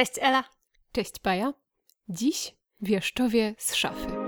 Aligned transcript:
Cześć 0.00 0.12
Ela. 0.20 0.44
Cześć 0.92 1.18
Paja. 1.18 1.52
Dziś 2.08 2.54
wieszczowie 2.80 3.54
z 3.58 3.74
szafy. 3.74 4.19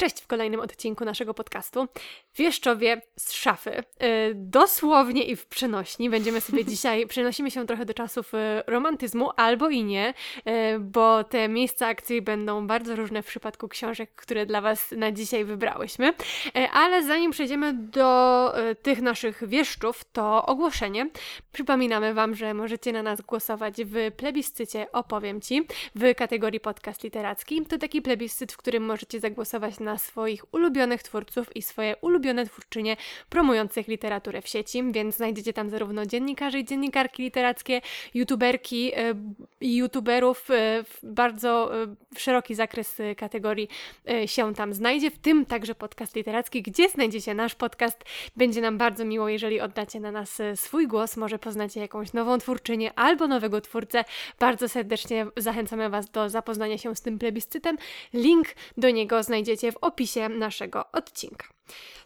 Cześć 0.00 0.20
w 0.20 0.26
kolejnym 0.26 0.60
odcinku 0.60 1.04
naszego 1.04 1.34
podcastu. 1.34 1.88
Wieszczowie 2.36 3.02
z 3.16 3.32
szafy. 3.32 3.70
Y, 3.78 3.82
dosłownie 4.34 5.24
i 5.24 5.36
w 5.36 5.46
przenośni. 5.46 6.10
Będziemy 6.10 6.40
sobie 6.40 6.64
dzisiaj, 6.70 7.06
przenosimy 7.06 7.50
się 7.50 7.66
trochę 7.66 7.84
do 7.84 7.94
czasów 7.94 8.34
y, 8.34 8.38
romantyzmu, 8.66 9.30
albo 9.36 9.68
i 9.68 9.84
nie, 9.84 10.14
y, 10.38 10.78
bo 10.78 11.24
te 11.24 11.48
miejsca 11.48 11.86
akcji 11.86 12.22
będą 12.22 12.66
bardzo 12.66 12.96
różne 12.96 13.22
w 13.22 13.26
przypadku 13.26 13.68
książek, 13.68 14.14
które 14.14 14.46
dla 14.46 14.60
Was 14.60 14.90
na 14.96 15.12
dzisiaj 15.12 15.44
wybrałyśmy. 15.44 16.14
Ale 16.72 17.04
zanim 17.04 17.30
przejdziemy 17.30 17.74
do 17.74 18.52
tych 18.82 19.02
naszych 19.02 19.48
wieszczów, 19.48 20.04
to 20.12 20.46
ogłoszenie. 20.46 21.10
Przypominamy 21.52 22.14
Wam, 22.14 22.34
że 22.34 22.54
możecie 22.54 22.92
na 22.92 23.02
nas 23.02 23.20
głosować 23.20 23.74
w 23.84 24.12
plebiscycie 24.16 24.92
Opowiem 24.92 25.40
Ci 25.40 25.66
w 25.94 26.14
kategorii 26.14 26.60
podcast 26.60 27.04
literacki. 27.04 27.66
To 27.66 27.78
taki 27.78 28.02
plebiscyt, 28.02 28.52
w 28.52 28.56
którym 28.56 28.86
możecie 28.86 29.20
zagłosować 29.20 29.80
na 29.80 29.89
na 29.90 29.98
swoich 29.98 30.54
ulubionych 30.54 31.02
twórców 31.02 31.56
i 31.56 31.62
swoje 31.62 31.96
ulubione 32.00 32.46
twórczynie 32.46 32.96
promujących 33.28 33.88
literaturę 33.88 34.42
w 34.42 34.48
sieci, 34.48 34.82
więc 34.92 35.16
znajdziecie 35.16 35.52
tam 35.52 35.70
zarówno 35.70 36.06
dziennikarzy 36.06 36.58
i 36.58 36.64
dziennikarki 36.64 37.22
literackie, 37.22 37.80
youtuberki 38.14 38.92
e, 38.94 39.14
i 39.60 39.76
youtuberów, 39.76 40.50
e, 40.50 40.84
bardzo 41.02 41.82
e, 41.82 41.86
szeroki 42.16 42.54
zakres 42.54 42.98
kategorii 43.16 43.68
się 44.26 44.54
tam 44.54 44.74
znajdzie, 44.74 45.10
w 45.10 45.18
tym 45.18 45.46
także 45.46 45.74
podcast 45.74 46.16
literacki, 46.16 46.62
gdzie 46.62 46.88
znajdziecie 46.88 47.34
nasz 47.34 47.54
podcast. 47.54 48.04
Będzie 48.36 48.60
nam 48.60 48.78
bardzo 48.78 49.04
miło, 49.04 49.28
jeżeli 49.28 49.60
oddacie 49.60 50.00
na 50.00 50.12
nas 50.12 50.38
swój 50.54 50.86
głos, 50.88 51.16
może 51.16 51.38
poznacie 51.38 51.80
jakąś 51.80 52.12
nową 52.12 52.38
twórczynię 52.38 52.92
albo 52.98 53.28
nowego 53.28 53.60
twórcę. 53.60 54.04
Bardzo 54.38 54.68
serdecznie 54.68 55.26
zachęcamy 55.36 55.90
Was 55.90 56.10
do 56.10 56.28
zapoznania 56.28 56.78
się 56.78 56.96
z 56.96 57.00
tym 57.00 57.18
plebiscytem. 57.18 57.76
Link 58.14 58.46
do 58.76 58.90
niego 58.90 59.22
znajdziecie 59.22 59.72
w 59.72 59.76
opisie 59.80 60.28
naszego 60.28 60.92
odcinka. 60.92 61.46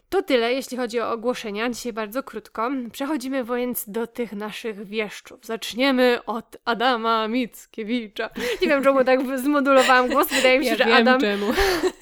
To 0.09 0.23
tyle, 0.23 0.53
jeśli 0.53 0.77
chodzi 0.77 0.99
o 0.99 1.11
ogłoszenia. 1.11 1.69
Dzisiaj 1.69 1.93
bardzo 1.93 2.23
krótko. 2.23 2.71
Przechodzimy 2.91 3.43
więc 3.43 3.89
do 3.89 4.07
tych 4.07 4.33
naszych 4.33 4.87
wieszczów. 4.87 5.45
Zaczniemy 5.45 6.19
od 6.25 6.57
Adama 6.65 7.27
Mickiewicza. 7.27 8.29
Nie 8.61 8.67
wiem, 8.67 8.83
czemu 8.83 9.03
tak 9.03 9.39
zmodulowałam 9.39 10.09
głos. 10.09 10.27
Wydaje 10.27 10.59
mi 10.59 10.65
się, 10.65 10.71
ja 10.71 10.77
że 10.77 10.85
wiem 10.85 10.93
Adam. 10.93 11.21
Czemu. 11.21 11.45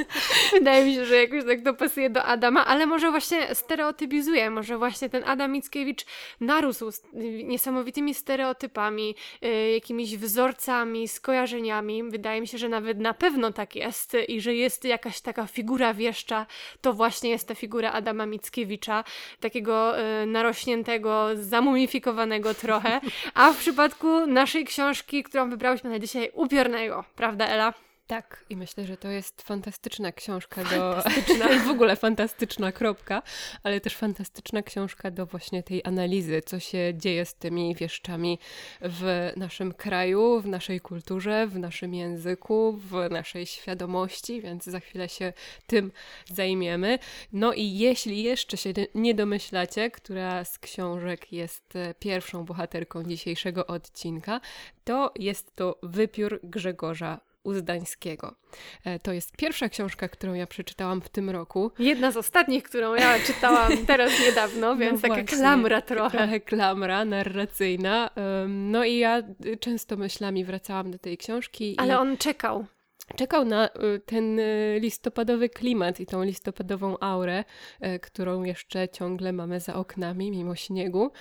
Wydaje 0.53 0.85
mi 0.85 0.95
się, 0.95 1.05
że 1.05 1.15
jakoś 1.15 1.45
tak 1.45 1.61
to 1.63 1.73
pasuje 1.73 2.09
do 2.09 2.23
Adama, 2.23 2.65
ale 2.65 2.85
może 2.85 3.11
właśnie 3.11 3.55
stereotypizuje. 3.55 4.49
Może 4.49 4.77
właśnie 4.77 5.09
ten 5.09 5.23
Adam 5.23 5.51
Mickiewicz 5.51 6.05
narósł 6.39 6.91
niesamowitymi 7.43 8.13
stereotypami, 8.13 9.15
yy, 9.41 9.71
jakimiś 9.71 10.17
wzorcami, 10.17 11.07
skojarzeniami. 11.07 12.03
Wydaje 12.03 12.41
mi 12.41 12.47
się, 12.47 12.57
że 12.57 12.69
nawet 12.69 12.99
na 12.99 13.13
pewno 13.13 13.51
tak 13.51 13.75
jest 13.75 14.17
i 14.27 14.41
że 14.41 14.55
jest 14.55 14.85
jakaś 14.85 15.21
taka 15.21 15.47
figura 15.47 15.93
wieszcza, 15.93 16.45
to 16.81 16.93
właśnie 16.93 17.29
jest 17.29 17.47
ta 17.53 17.59
figura 17.59 17.91
Adama 17.91 18.25
Mickiewicza, 18.25 19.03
takiego 19.39 19.99
y, 19.99 20.25
narośniętego, 20.25 21.29
zamumifikowanego 21.35 22.53
trochę, 22.53 23.01
a 23.33 23.53
w 23.53 23.57
przypadku 23.57 24.27
naszej 24.27 24.65
książki, 24.65 25.23
którą 25.23 25.49
wybrałyśmy 25.49 25.89
na 25.89 25.99
dzisiaj, 25.99 26.31
upiornego, 26.33 27.03
prawda 27.15 27.47
Ela? 27.47 27.73
Tak, 28.07 28.45
i 28.49 28.55
myślę, 28.55 28.85
że 28.85 28.97
to 28.97 29.07
jest 29.07 29.41
fantastyczna 29.41 30.11
książka 30.11 30.63
do. 30.63 30.69
Fantastyczna. 30.69 31.47
w 31.67 31.69
ogóle 31.69 31.95
fantastyczna 31.95 32.71
kropka, 32.71 33.21
ale 33.63 33.81
też 33.81 33.95
fantastyczna 33.95 34.63
książka 34.63 35.11
do 35.11 35.25
właśnie 35.25 35.63
tej 35.63 35.81
analizy, 35.83 36.41
co 36.45 36.59
się 36.59 36.93
dzieje 36.95 37.25
z 37.25 37.35
tymi 37.35 37.75
wieszczami 37.75 38.39
w 38.81 39.31
naszym 39.37 39.73
kraju, 39.73 40.41
w 40.41 40.47
naszej 40.47 40.81
kulturze, 40.81 41.47
w 41.47 41.59
naszym 41.59 41.93
języku, 41.93 42.79
w 42.91 43.09
naszej 43.11 43.45
świadomości, 43.45 44.41
więc 44.41 44.63
za 44.65 44.79
chwilę 44.79 45.09
się 45.09 45.33
tym 45.67 45.91
zajmiemy. 46.25 46.99
No 47.33 47.53
i 47.53 47.77
jeśli 47.77 48.23
jeszcze 48.23 48.57
się 48.57 48.73
nie 48.95 49.13
domyślacie, 49.13 49.91
która 49.91 50.45
z 50.45 50.59
książek 50.59 51.33
jest 51.33 51.75
e, 51.75 51.93
pierwszą 51.93 52.45
bohaterką 52.45 53.03
dzisiejszego 53.03 53.67
odcinka, 53.67 54.41
to 54.83 55.11
jest 55.15 55.55
to 55.55 55.79
Wypiór 55.83 56.39
Grzegorza 56.43 57.32
Uzdańskiego. 57.43 58.35
E, 58.85 58.99
to 58.99 59.13
jest 59.13 59.37
pierwsza 59.37 59.69
książka, 59.69 60.07
którą 60.07 60.33
ja 60.33 60.47
przeczytałam 60.47 61.01
w 61.01 61.09
tym 61.09 61.29
roku. 61.29 61.71
Jedna 61.79 62.11
z 62.11 62.17
ostatnich, 62.17 62.63
którą 62.63 62.95
ja 62.95 63.19
czytałam 63.19 63.71
teraz 63.87 64.11
niedawno, 64.19 64.67
no 64.67 64.75
więc 64.75 65.03
no 65.03 65.09
taka 65.09 65.21
właśnie, 65.21 65.37
klamra 65.37 65.81
trochę. 65.81 66.17
Trochę 66.17 66.39
klamra 66.39 67.05
narracyjna. 67.05 68.09
No 68.47 68.85
i 68.85 68.97
ja 68.97 69.23
często 69.59 69.97
myślami 69.97 70.45
wracałam 70.45 70.91
do 70.91 70.99
tej 70.99 71.17
książki. 71.17 71.75
Ale 71.77 71.93
i... 71.93 71.97
on 71.97 72.17
czekał 72.17 72.65
czekał 73.15 73.45
na 73.45 73.67
y, 73.67 73.99
ten 74.05 74.39
y, 74.39 74.77
listopadowy 74.81 75.49
klimat 75.49 75.99
i 75.99 76.05
tą 76.05 76.23
listopadową 76.23 76.99
aurę, 76.99 77.43
y, 77.85 77.99
którą 77.99 78.43
jeszcze 78.43 78.89
ciągle 78.89 79.33
mamy 79.33 79.59
za 79.59 79.75
oknami, 79.75 80.31
mimo 80.31 80.55
śniegu. 80.55 81.11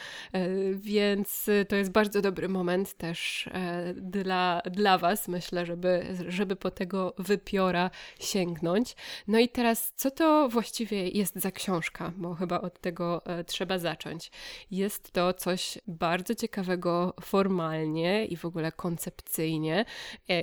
Więc 0.74 1.46
to 1.68 1.76
jest 1.76 1.92
bardzo 1.92 2.20
dobry 2.20 2.48
moment 2.48 2.94
też 2.94 3.48
dla, 3.94 4.62
dla 4.70 4.98
Was, 4.98 5.28
myślę, 5.28 5.66
żeby, 5.66 6.06
żeby 6.28 6.56
po 6.56 6.70
tego 6.70 7.14
wypiora 7.18 7.90
sięgnąć. 8.20 8.96
No 9.28 9.38
i 9.38 9.48
teraz, 9.48 9.92
co 9.96 10.10
to 10.10 10.48
właściwie 10.48 11.08
jest 11.08 11.36
za 11.36 11.50
książka? 11.50 12.12
Bo 12.16 12.34
chyba 12.34 12.60
od 12.60 12.80
tego 12.80 13.22
trzeba 13.46 13.78
zacząć. 13.78 14.30
Jest 14.70 15.12
to 15.12 15.32
coś 15.32 15.78
bardzo 15.86 16.34
ciekawego 16.34 17.14
formalnie 17.20 18.26
i 18.26 18.36
w 18.36 18.44
ogóle 18.44 18.72
koncepcyjnie 18.72 19.84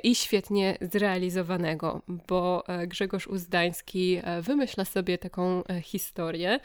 i 0.03 0.15
świetnie 0.15 0.77
zrealizowane 0.81 1.38
zrealizowanego, 1.39 2.01
bo 2.27 2.63
e, 2.67 2.87
Grzegorz 2.87 3.27
Uzdański 3.27 4.21
e, 4.23 4.41
wymyśla 4.41 4.85
sobie 4.85 5.17
taką 5.17 5.63
e, 5.63 5.81
historię, 5.81 6.59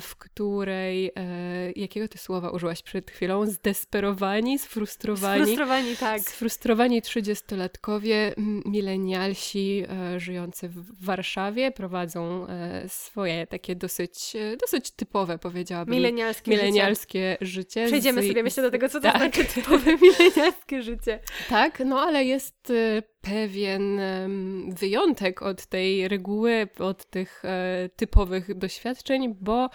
w 0.00 0.16
której, 0.16 1.12
jakiego 1.76 2.08
ty 2.08 2.18
słowa 2.18 2.50
użyłaś 2.50 2.82
przed 2.82 3.10
chwilą? 3.10 3.46
Zdesperowani, 3.46 4.58
sfrustrowani. 4.58 5.42
Sfrustrowani, 5.42 5.96
tak. 5.96 6.20
Sfrustrowani 6.20 7.02
trzydziestolatkowie, 7.02 8.34
milenialsi 8.64 9.84
żyjący 10.16 10.68
w 10.68 11.04
Warszawie 11.04 11.70
prowadzą 11.70 12.46
swoje 12.88 13.46
takie 13.46 13.76
dosyć, 13.76 14.36
dosyć 14.60 14.90
typowe, 14.90 15.38
powiedziałabym. 15.38 15.94
Milenialskie, 15.94 16.50
milenialskie 16.50 17.36
życie. 17.40 17.56
życie. 17.56 17.86
Przejdziemy 17.86 18.22
z, 18.22 18.28
sobie 18.28 18.42
myślę 18.42 18.62
do 18.62 18.70
tego, 18.70 18.88
co 18.88 19.00
to 19.00 19.12
tak. 19.12 19.18
znaczy 19.18 19.44
typowe 19.44 19.96
milenialskie 19.96 20.82
życie. 20.82 21.18
Tak, 21.48 21.82
no 21.86 22.00
ale 22.00 22.24
jest 22.24 22.72
pewien 23.20 24.00
wyjątek 24.68 25.42
od 25.42 25.66
tej 25.66 26.08
reguły, 26.08 26.68
od 26.78 27.04
tych 27.04 27.44
e, 27.44 27.88
typowych 27.96 28.58
doświadczeń, 28.58 29.34
bo 29.40 29.64
e, 29.64 29.68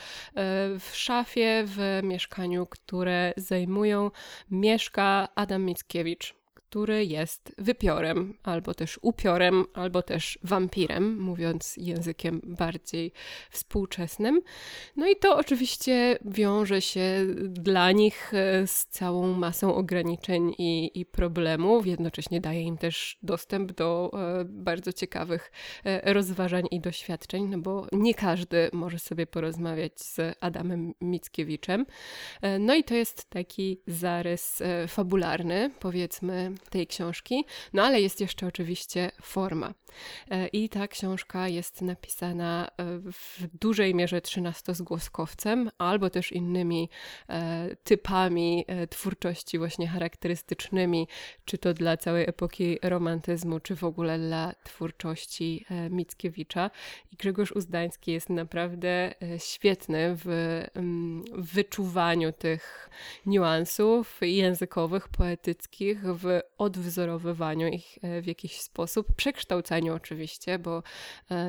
w 0.79 0.89
szafie, 0.93 1.63
w 1.65 1.99
mieszkaniu, 2.03 2.65
które 2.65 3.33
zajmują, 3.37 4.11
mieszka 4.51 5.27
Adam 5.35 5.63
Mickiewicz 5.63 6.44
który 6.69 7.05
jest 7.05 7.55
wypiorem, 7.57 8.37
albo 8.43 8.73
też 8.73 8.99
upiorem, 9.01 9.65
albo 9.73 10.01
też 10.01 10.39
wampirem, 10.43 11.19
mówiąc 11.21 11.77
językiem 11.77 12.41
bardziej 12.43 13.11
współczesnym. 13.49 14.41
No 14.95 15.07
i 15.07 15.15
to 15.15 15.37
oczywiście 15.37 16.17
wiąże 16.25 16.81
się 16.81 17.25
dla 17.47 17.91
nich 17.91 18.33
e, 18.33 18.67
z 18.67 18.85
całą 18.85 19.33
masą 19.33 19.75
ograniczeń 19.75 20.53
i, 20.57 20.91
i 20.99 21.05
problemów. 21.05 21.87
Jednocześnie 21.87 22.41
daje 22.41 22.61
im 22.61 22.77
też 22.77 23.17
dostęp 23.23 23.71
do 23.71 24.11
e, 24.13 24.45
bardzo 24.45 24.93
ciekawych 24.93 25.51
e, 25.83 26.13
rozważań 26.13 26.65
i 26.71 26.79
doświadczeń, 26.79 27.47
no 27.47 27.57
bo 27.57 27.87
nie 27.91 28.13
każdy 28.13 28.69
może 28.73 28.99
sobie 28.99 29.27
porozmawiać 29.27 30.01
z 30.01 30.37
Adamem 30.41 30.93
Mickiewiczem. 31.01 31.85
No 32.59 32.75
i 32.75 32.83
to 32.83 32.95
jest 32.95 33.29
taki 33.29 33.81
zarys 33.87 34.63
fabularny, 34.87 35.71
powiedzmy, 35.79 36.54
tej 36.69 36.87
książki. 36.87 37.45
No 37.73 37.83
ale 37.83 38.01
jest 38.01 38.21
jeszcze 38.21 38.47
oczywiście 38.47 39.11
forma. 39.21 39.73
E, 40.31 40.47
I 40.47 40.69
ta 40.69 40.87
książka 40.87 41.47
jest 41.47 41.81
napisana 41.81 42.67
e, 42.67 42.83
w 42.99 43.47
dużej 43.59 43.95
mierze 43.95 44.21
trzynastozgłoskowcem, 44.21 45.69
albo 45.77 46.09
też 46.09 46.31
innymi 46.31 46.89
e, 47.29 47.75
typami 47.83 48.65
twórczości 48.89 49.57
właśnie 49.57 49.87
charakterystycznymi, 49.87 51.07
czy 51.45 51.57
to 51.57 51.73
dla 51.73 51.97
całej 51.97 52.29
epoki 52.29 52.79
romantyzmu, 52.83 53.59
czy 53.59 53.75
w 53.75 53.83
ogóle 53.83 54.19
dla 54.19 54.53
twórczości 54.63 55.65
Mickiewicza. 55.89 56.71
I 57.11 57.15
Grzegorz 57.15 57.51
Uzdański 57.51 58.11
jest 58.11 58.29
naprawdę 58.29 59.13
świetny 59.37 60.15
w, 60.15 60.25
w 61.33 61.53
wyczuwaniu 61.53 62.31
tych 62.31 62.89
niuansów 63.25 64.17
językowych, 64.21 65.07
poetyckich, 65.07 66.01
w 66.03 66.41
odwzorowywaniu 66.57 67.67
ich 67.67 67.97
w 68.21 68.25
jakiś 68.25 68.61
sposób, 68.61 69.15
przekształcaniu 69.15 69.93
oczywiście, 69.93 70.59
bo 70.59 70.83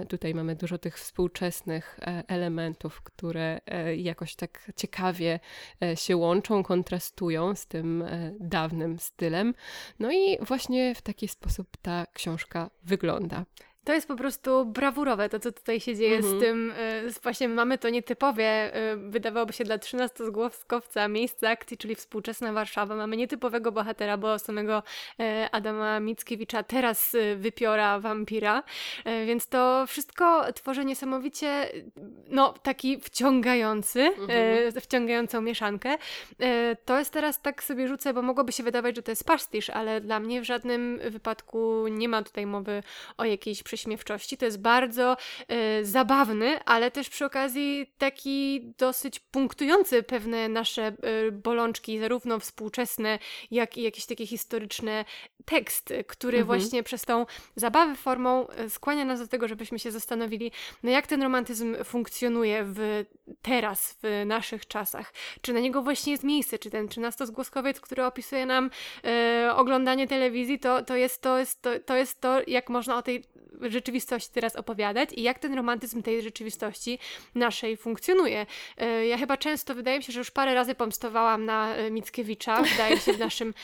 tutaj 0.09 0.35
mamy 0.35 0.57
dużo 0.57 0.79
tych 0.79 0.99
współczesnych 0.99 1.99
elementów, 2.29 3.03
które 3.03 3.61
jakoś 3.97 4.35
tak 4.35 4.73
ciekawie 4.77 5.41
się 5.95 6.17
łączą, 6.17 6.63
kontrastują 6.63 7.55
z 7.55 7.67
tym 7.67 8.05
dawnym 8.41 8.99
stylem. 8.99 9.55
No 9.99 10.13
i 10.13 10.39
właśnie 10.45 10.95
w 10.95 11.03
taki 11.03 11.29
sposób 11.29 11.69
ta 11.83 12.07
książka 12.13 12.71
wygląda. 12.83 13.45
To 13.87 13.93
jest 13.93 14.09
po 14.09 14.17
prostu 14.17 14.65
brawurowe, 14.65 15.29
to 15.29 15.41
co 15.41 15.53
tutaj 15.53 15.81
się 15.81 15.97
dzieje 15.97 16.17
mhm. 16.17 16.39
z 16.39 16.41
tym, 16.41 16.71
y, 16.71 17.21
właśnie 17.23 17.49
mamy 17.49 17.79
to 17.79 17.89
nietypowe, 17.89 18.77
y, 18.93 18.97
wydawałoby 18.97 19.53
się 19.53 19.65
dla 19.65 19.79
13-zgłoskowca 19.79 21.11
miejsce 21.11 21.51
akcji, 21.51 21.77
czyli 21.77 21.95
współczesna 21.95 22.53
Warszawa. 22.53 22.97
Mamy 22.97 23.17
nietypowego 23.17 23.73
bohatera, 23.73 24.17
bo 24.17 24.39
samego 24.39 24.83
y, 25.21 25.25
Adama 25.53 26.01
Mickiewicza, 26.01 26.63
teraz 26.63 27.17
wypiora 27.37 28.01
wampira, 28.01 28.63
więc 29.27 29.49
to 29.49 29.85
wszystko 29.87 30.53
tworzy 30.53 30.85
niesamowicie, 30.85 31.71
no 32.29 32.55
taki 32.63 33.01
wciągający, 33.01 34.01
mhm. 34.01 34.81
wciągającą 34.81 35.41
mieszankę. 35.41 35.99
To 36.85 36.99
jest 36.99 37.13
teraz, 37.13 37.43
tak 37.43 37.63
sobie 37.63 37.89
rzucę, 37.89 38.15
bo 38.15 38.23
mogłoby 38.23 38.53
się 38.53 38.63
wydawać, 38.63 38.97
że 38.97 39.03
to 39.03 39.13
jest 39.13 39.25
pastisz, 39.25 39.71
ale 39.71 40.01
dla 40.01 40.21
mnie 40.21 40.41
w 40.41 40.45
żadnym 40.45 41.01
wypadku 41.11 41.89
nie 41.89 42.09
ma 42.09 42.23
tutaj 42.23 42.47
mowy 42.47 42.83
o 43.17 43.25
jakiejś 43.25 43.63
prześmiewczości. 43.77 44.37
To 44.37 44.45
jest 44.45 44.61
bardzo 44.61 45.17
y, 45.53 45.85
zabawny, 45.85 46.65
ale 46.65 46.91
też 46.91 47.09
przy 47.09 47.25
okazji 47.25 47.93
taki 47.99 48.73
dosyć 48.79 49.21
punktujący 49.21 50.03
pewne 50.03 50.49
nasze 50.49 50.93
y, 51.29 51.33
bolączki, 51.33 51.99
zarówno 51.99 52.41
współczesne, 52.41 53.19
jak 53.51 53.77
i 53.77 53.83
jakieś 53.83 54.07
takie 54.07 54.27
historyczne 54.27 55.05
tekst, 55.45 55.93
który 56.07 56.39
mhm. 56.39 56.47
właśnie 56.47 56.83
przez 56.83 57.03
tą 57.03 57.27
zabawę 57.57 57.95
formą 57.95 58.49
e, 58.49 58.71
skłania 58.71 59.05
nas 59.05 59.21
do 59.21 59.29
tego, 59.29 59.49
żebyśmy 59.49 59.79
się 59.79 59.91
zastanowili, 59.91 60.53
no 60.83 60.91
jak 60.91 61.07
ten 61.07 61.23
romantyzm 61.23 61.77
funkcjonuje 61.85 62.65
w 62.65 63.05
teraz, 63.43 63.99
w 64.03 64.23
naszych 64.27 64.67
czasach. 64.67 65.13
Czy 65.41 65.53
na 65.53 65.61
niego 65.61 65.83
właśnie 65.83 66.13
jest 66.13 66.25
miejsce, 66.25 66.59
czy 66.59 66.71
ten 66.71 66.89
trzynastozgłoskowiec, 66.89 67.81
który 67.81 68.05
opisuje 68.05 68.47
nam 68.47 68.71
e, 69.05 69.53
oglądanie 69.57 70.09
telewizji, 70.09 70.59
to, 70.59 70.83
to, 70.83 70.97
jest, 70.97 71.23
to, 71.23 71.39
jest, 71.39 71.63
to, 71.63 71.71
to 71.87 71.97
jest 71.97 72.21
to, 72.21 72.41
jak 72.47 72.69
można 72.69 72.97
o 72.97 73.03
tej 73.03 73.25
rzeczywistości 73.61 74.31
teraz 74.33 74.57
opowiadać 74.57 75.11
i 75.13 75.23
jak 75.23 75.39
ten 75.39 75.55
romantyzm 75.55 76.03
tej 76.03 76.23
rzeczywistości 76.23 76.99
naszej 77.35 77.77
funkcjonuje. 77.77 78.47
E, 78.77 79.07
ja 79.07 79.19
chyba 79.19 79.37
często, 79.37 79.75
wydaje 79.75 79.99
mi 79.99 80.05
się, 80.05 80.13
że 80.13 80.19
już 80.19 80.31
parę 80.31 80.55
razy 80.55 80.75
pomstowałam 80.75 81.45
na 81.45 81.75
Mickiewicza, 81.91 82.63
wydaje 82.73 82.95
mi 82.95 83.01
się 83.01 83.13
w 83.13 83.19
naszym 83.19 83.55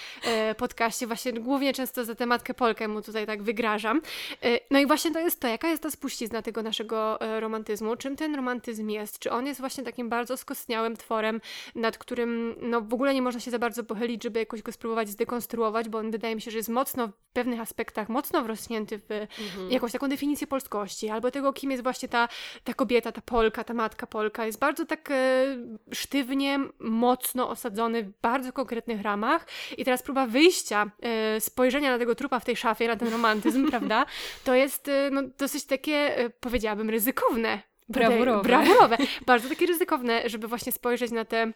podcaście, 0.57 1.07
właśnie 1.07 1.33
głównie 1.33 1.73
często 1.73 2.05
za 2.05 2.15
tematkę 2.15 2.55
Polkę 2.55 2.89
mu 2.89 3.03
tutaj 3.03 3.27
tak 3.27 3.43
wygrażam. 3.43 4.01
E, 4.43 4.59
no 4.71 4.79
i 4.79 4.87
właśnie 4.87 5.11
to 5.11 5.21
jest 5.21 5.41
to, 5.41 5.49
jaka 5.49 5.69
jest 5.69 5.83
ta 5.83 5.91
spuścizna 5.91 6.43
tego 6.43 6.63
naszego 6.63 7.21
e, 7.21 7.41
romantyzmu, 7.41 7.97
czym 7.97 8.17
ten 8.17 8.35
romantyzm 8.35 8.89
jest, 8.89 9.19
czy 9.19 9.31
on 9.31 9.47
jest 9.47 9.61
właśnie 9.61 9.85
takim 9.85 10.09
bardzo 10.09 10.37
skostniałym 10.37 10.97
tworem, 10.97 11.41
nad 11.75 11.99
którym 11.99 12.55
no 12.61 12.81
w 12.81 12.95
ogóle 12.95 13.15
nie 13.15 13.23
można 13.23 13.41
się 13.41 13.51
za 13.51 13.59
bardzo 13.59 13.85
pochylić, 13.85 14.23
żeby 14.23 14.39
jakoś 14.39 14.63
go 14.63 14.73
spróbować 14.73 15.09
zdekonstruować, 15.09 15.89
bo 15.89 15.99
on 15.99 16.11
wydaje 16.11 16.35
mi 16.35 16.41
się, 16.41 16.51
że 16.51 16.57
jest 16.57 16.69
mocno 16.69 17.09
w 17.09 17.13
pewnych 17.33 17.61
aspektach, 17.61 18.09
mocno 18.09 18.43
wrośnięty 18.43 18.99
w 18.99 19.11
mhm. 19.11 19.72
Jakąś 19.73 19.93
taką 19.93 20.09
definicję 20.09 20.47
polskości, 20.47 21.09
albo 21.09 21.31
tego, 21.31 21.53
kim 21.53 21.71
jest 21.71 21.83
właśnie 21.83 22.09
ta, 22.09 22.29
ta 22.65 22.75
kobieta, 22.75 23.13
ta 23.13 23.21
Polka, 23.21 23.65
ta 23.65 23.75
matka 23.75 24.07
Polka. 24.07 24.47
Jest 24.47 24.59
bardzo 24.59 24.87
tak 24.87 25.11
e, 25.11 25.45
sztywnie, 25.93 26.59
mocno 26.81 27.49
osadzony 27.49 28.03
w 28.03 28.11
bardzo 28.23 28.53
konkretnych 28.53 29.03
ramach 29.03 29.47
i 29.79 29.85
teraz 29.85 30.03
próba 30.03 30.27
wyjścia 30.27 30.91
e, 31.03 31.41
spojrzenia 31.41 31.91
na 31.91 31.99
tego 31.99 32.15
trupa 32.15 32.41
w 32.41 32.45
tej 32.45 32.57
szafie, 32.57 32.89
na 32.89 32.97
ten 32.97 33.09
romantyzm, 33.09 33.69
prawda, 33.71 34.07
to 34.45 34.55
jest 34.55 34.89
y, 34.89 35.11
no, 35.13 35.23
dosyć 35.39 35.65
takie, 35.65 36.25
y, 36.25 36.31
powiedziałabym, 36.31 36.91
ryzykowne. 36.91 37.63
Brawurowe. 37.89 38.43
Brawurowe. 38.43 38.97
Bardzo 39.27 39.49
takie 39.49 39.67
ryzykowne, 39.67 40.29
żeby 40.29 40.49
właśnie 40.49 40.73
spojrzeć 40.73 41.11
na 41.11 41.25
te 41.25 41.53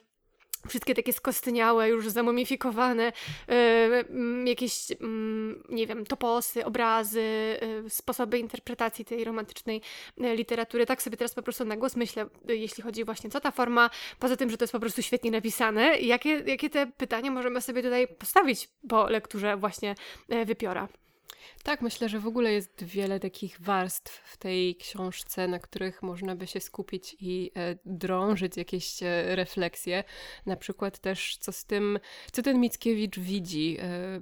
wszystkie 0.69 0.95
takie 0.95 1.13
skostniałe, 1.13 1.89
już 1.89 2.09
zamumifikowane, 2.09 3.13
yy, 3.49 4.49
jakieś, 4.49 4.89
nie 5.69 5.87
wiem, 5.87 6.07
toposy, 6.07 6.65
obrazy, 6.65 7.23
yy, 7.83 7.91
sposoby 7.91 8.39
interpretacji 8.39 9.05
tej 9.05 9.25
romantycznej 9.25 9.83
literatury. 10.19 10.87
Tak 10.87 11.03
sobie 11.03 11.17
teraz 11.17 11.35
po 11.35 11.43
prostu 11.43 11.65
na 11.65 11.77
głos 11.77 11.97
myślę, 11.97 12.27
jeśli 12.49 12.83
chodzi 12.83 13.05
właśnie 13.05 13.31
co 13.31 13.41
ta 13.41 13.51
forma, 13.51 13.91
poza 14.19 14.37
tym, 14.37 14.51
że 14.51 14.57
to 14.57 14.65
jest 14.65 14.73
po 14.73 14.81
prostu 14.81 15.03
świetnie 15.03 15.31
napisane, 15.31 15.99
jakie, 15.99 16.31
jakie 16.31 16.71
te 16.71 16.87
pytania 16.87 17.31
możemy 17.31 17.61
sobie 17.61 17.83
tutaj 17.83 18.09
postawić 18.09 18.69
po 18.89 19.09
lekturze 19.09 19.57
właśnie 19.57 19.95
Wypiora. 20.47 20.89
Tak, 21.63 21.83
myślę, 21.83 22.09
że 22.09 22.21
w 22.21 22.27
ogóle 22.27 22.53
jest 22.53 22.85
wiele 22.85 23.21
takich 23.21 23.61
warstw 23.61 24.33
w 24.33 24.37
tej 24.37 24.77
książce, 24.77 25.49
na 25.49 25.59
których 25.59 26.03
można 26.03 26.37
by 26.37 26.47
się 26.47 26.61
skupić 26.61 27.17
i 27.21 27.51
e, 27.57 27.77
drążyć 27.85 28.57
jakieś 28.57 29.03
e, 29.03 29.37
refleksje. 29.37 30.05
Na 30.47 30.57
przykład 30.57 30.99
też, 30.99 31.37
co 31.37 31.53
z 31.53 31.65
tym, 31.65 31.99
co 32.33 32.43
ten 32.43 32.61
Mickiewicz 32.61 33.19
widzi. 33.19 33.77
E, 33.81 34.21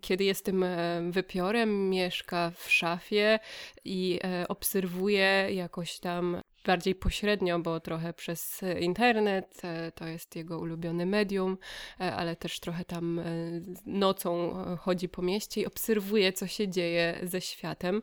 kiedy 0.00 0.24
jest 0.24 0.44
tym 0.44 0.64
wypiorem, 1.10 1.90
mieszka 1.90 2.52
w 2.56 2.70
szafie 2.70 3.38
i 3.84 4.20
obserwuje 4.48 5.48
jakoś 5.50 5.98
tam 5.98 6.40
bardziej 6.66 6.94
pośrednio, 6.94 7.58
bo 7.58 7.80
trochę 7.80 8.12
przez 8.12 8.60
internet, 8.80 9.60
e, 9.64 9.92
to 9.92 10.06
jest 10.06 10.36
jego 10.36 10.58
ulubiony 10.58 11.06
medium, 11.06 11.58
e, 12.00 12.14
ale 12.14 12.36
też 12.36 12.60
trochę 12.60 12.84
tam 12.84 13.18
e, 13.18 13.24
nocą 13.86 14.54
chodzi 14.80 15.08
po 15.08 15.22
mieście 15.22 15.60
i 15.60 15.66
obserwuje, 15.66 16.32
co 16.32 16.46
się 16.46 16.68
dzieje 16.68 17.18
ze 17.22 17.40
światem. 17.40 18.02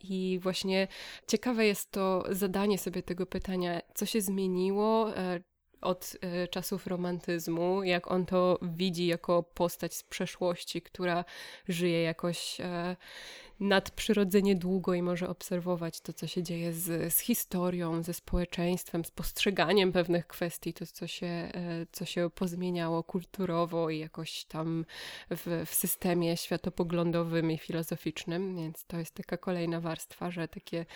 I 0.00 0.38
właśnie 0.42 0.88
ciekawe 1.26 1.66
jest 1.66 1.90
to 1.90 2.24
zadanie 2.30 2.78
sobie 2.78 3.02
tego 3.02 3.26
pytania, 3.26 3.80
co 3.94 4.06
się 4.06 4.20
zmieniło, 4.20 5.12
od 5.80 6.16
czasów 6.50 6.86
romantyzmu, 6.86 7.82
jak 7.82 8.10
on 8.10 8.26
to 8.26 8.58
widzi 8.62 9.06
jako 9.06 9.42
postać 9.42 9.94
z 9.94 10.02
przeszłości, 10.02 10.82
która 10.82 11.24
żyje 11.68 12.02
jakoś 12.02 12.58
nadprzyrodzenie 13.62 14.56
długo 14.56 14.94
i 14.94 15.02
może 15.02 15.28
obserwować 15.28 16.00
to, 16.00 16.12
co 16.12 16.26
się 16.26 16.42
dzieje 16.42 16.72
z, 16.72 17.14
z 17.14 17.18
historią, 17.18 18.02
ze 18.02 18.14
społeczeństwem, 18.14 19.04
z 19.04 19.10
postrzeganiem 19.10 19.92
pewnych 19.92 20.26
kwestii, 20.26 20.74
to, 20.74 20.86
co 20.86 21.06
się, 21.06 21.26
e, 21.26 21.50
co 21.92 22.04
się 22.04 22.30
pozmieniało 22.34 23.02
kulturowo 23.02 23.90
i 23.90 23.98
jakoś 23.98 24.44
tam 24.44 24.84
w, 25.30 25.64
w 25.66 25.74
systemie 25.74 26.36
światopoglądowym 26.36 27.50
i 27.50 27.58
filozoficznym. 27.58 28.56
Więc 28.56 28.84
to 28.84 28.98
jest 28.98 29.14
taka 29.14 29.36
kolejna 29.36 29.80
warstwa, 29.80 30.30
że 30.30 30.48
takie 30.48 30.86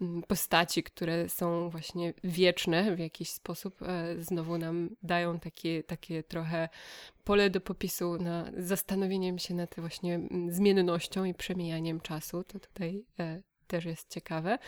mm, 0.00 0.22
postaci, 0.22 0.82
które 0.82 1.28
są 1.28 1.70
właśnie 1.70 2.14
wieczne 2.24 2.96
w 2.96 2.98
jakiś 2.98 3.30
sposób, 3.30 3.82
e, 3.82 4.22
znowu 4.22 4.58
nam 4.58 4.90
dają 5.02 5.38
takie, 5.38 5.82
takie 5.82 6.22
trochę 6.22 6.68
pole 7.24 7.50
do 7.50 7.60
popisu 7.60 8.16
na 8.16 8.50
zastanowieniem 8.56 9.38
się 9.38 9.54
nad 9.54 9.74
właśnie 9.78 10.14
mm, 10.14 10.52
zmiennością 10.52 11.24
i 11.24 11.34
przemijaniem 11.34 12.00
czasu. 12.00 12.44
To 12.44 12.60
tutaj 12.60 13.04
e, 13.20 13.42
też 13.66 13.84
jest 13.84 14.10
ciekawe. 14.10 14.58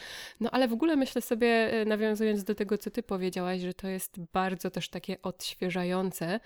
No 0.41 0.51
ale 0.51 0.69
w 0.69 0.73
ogóle 0.73 0.97
myślę 0.97 1.23
sobie, 1.23 1.49
e, 1.49 1.85
nawiązując 1.85 2.45
do 2.45 2.55
tego, 2.55 2.79
co 2.79 2.91
ty 2.91 3.03
powiedziałaś, 3.03 3.61
że 3.61 3.75
to 3.75 3.89
jest 3.89 4.21
bardzo 4.33 4.71
też 4.71 4.89
takie 4.89 5.23
odświeżające. 5.23 6.41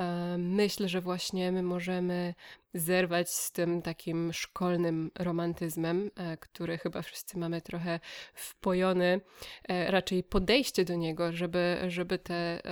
E, 0.00 0.36
myślę, 0.38 0.88
że 0.88 1.00
właśnie 1.00 1.52
my 1.52 1.62
możemy 1.62 2.34
zerwać 2.74 3.30
z 3.30 3.52
tym 3.52 3.82
takim 3.82 4.32
szkolnym 4.32 5.10
romantyzmem, 5.18 6.10
który 6.40 6.78
chyba 6.78 7.02
wszyscy 7.02 7.38
mamy 7.38 7.60
trochę 7.62 8.00
wpojony, 8.34 9.20
raczej 9.68 10.22
podejście 10.22 10.84
do 10.84 10.94
niego, 10.94 11.32
żeby, 11.32 11.78
żeby 11.88 12.18
te, 12.18 12.62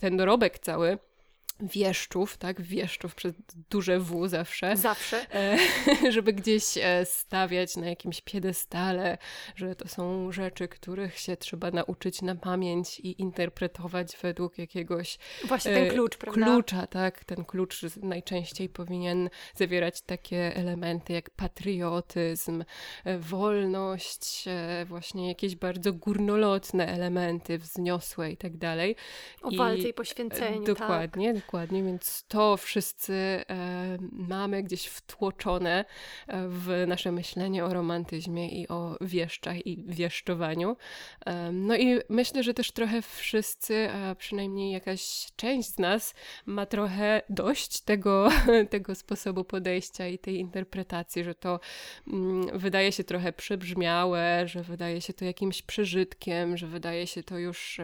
ten 0.00 0.16
dorobek 0.16 0.58
cały 0.58 0.98
wieszczów, 1.60 2.36
tak, 2.36 2.62
wieszczów 2.62 3.14
przez 3.14 3.34
duże 3.70 4.00
W 4.00 4.28
zawsze. 4.28 4.76
Zawsze. 4.76 5.34
E, 5.34 5.58
żeby 6.12 6.32
gdzieś 6.32 6.64
e, 6.78 7.04
stawiać 7.04 7.76
na 7.76 7.86
jakimś 7.86 8.20
piedestale, 8.20 9.18
że 9.56 9.76
to 9.76 9.88
są 9.88 10.32
rzeczy, 10.32 10.68
których 10.68 11.18
się 11.18 11.36
trzeba 11.36 11.70
nauczyć 11.70 12.22
na 12.22 12.34
pamięć 12.34 13.00
i 13.00 13.22
interpretować 13.22 14.16
według 14.22 14.58
jakiegoś 14.58 15.18
Właśnie 15.44 15.74
ten 15.74 15.84
e, 15.84 15.90
klucz, 15.90 16.16
prawda? 16.16 16.46
Klucza, 16.46 16.86
tak. 16.86 17.24
Ten 17.24 17.44
klucz 17.44 17.82
najczęściej 18.02 18.68
powinien 18.68 19.30
zawierać 19.54 20.02
takie 20.02 20.56
elementy 20.56 21.12
jak 21.12 21.30
patriotyzm, 21.30 22.64
wolność, 23.18 24.44
właśnie 24.86 25.28
jakieś 25.28 25.56
bardzo 25.56 25.92
górnolotne 25.92 26.86
elementy, 26.86 27.58
wzniosłe 27.58 28.30
i 28.30 28.36
tak 28.36 28.56
dalej. 28.56 28.96
O 29.42 29.50
walce 29.50 29.88
i 29.88 29.94
poświęceniu, 29.94 30.64
Dokładnie. 30.64 31.34
Tak 31.34 31.43
Dokładnie, 31.46 31.82
więc 31.82 32.24
to 32.28 32.56
wszyscy 32.56 33.14
e, 33.14 33.44
mamy 34.12 34.62
gdzieś 34.62 34.86
wtłoczone 34.86 35.84
e, 36.26 36.48
w 36.48 36.84
nasze 36.86 37.12
myślenie 37.12 37.64
o 37.64 37.74
romantyzmie 37.74 38.48
i 38.48 38.68
o 38.68 38.96
wieszczach 39.00 39.66
i 39.66 39.84
wieszczowaniu. 39.86 40.76
E, 41.26 41.52
no 41.52 41.76
i 41.76 42.00
myślę, 42.08 42.42
że 42.42 42.54
też 42.54 42.72
trochę 42.72 43.02
wszyscy, 43.02 43.90
a 43.90 44.14
przynajmniej 44.14 44.72
jakaś 44.72 45.26
część 45.36 45.68
z 45.68 45.78
nas 45.78 46.14
ma 46.46 46.66
trochę 46.66 47.22
dość 47.28 47.80
tego, 47.80 48.28
tego 48.70 48.94
sposobu 48.94 49.44
podejścia 49.44 50.08
i 50.08 50.18
tej 50.18 50.38
interpretacji, 50.38 51.24
że 51.24 51.34
to 51.34 51.60
mm, 52.08 52.58
wydaje 52.58 52.92
się 52.92 53.04
trochę 53.04 53.32
przebrzmiałe, 53.32 54.48
że 54.48 54.62
wydaje 54.62 55.00
się 55.00 55.12
to 55.12 55.24
jakimś 55.24 55.62
przeżytkiem, 55.62 56.56
że 56.56 56.66
wydaje 56.66 57.06
się 57.06 57.22
to 57.22 57.38
już 57.38 57.80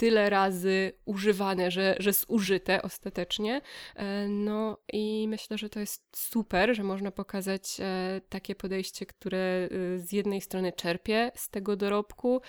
tyle 0.00 0.30
razy 0.30 0.92
używane, 1.04 1.70
że, 1.70 1.96
że 1.98 2.12
zużyte 2.12 2.82
ostatecznie. 2.82 3.60
E, 3.96 4.28
no 4.28 4.78
i 4.92 5.26
myślę, 5.28 5.58
że 5.58 5.68
to 5.68 5.80
jest 5.80 6.02
super, 6.16 6.76
że 6.76 6.82
można 6.82 7.10
pokazać 7.10 7.76
e, 7.80 8.20
takie 8.28 8.54
podejście, 8.54 9.06
które 9.06 9.38
e, 9.38 9.68
z 9.98 10.12
jednej 10.12 10.40
strony 10.40 10.72
czerpie 10.72 11.32
z 11.34 11.50
tego 11.50 11.76
dorobku, 11.76 12.40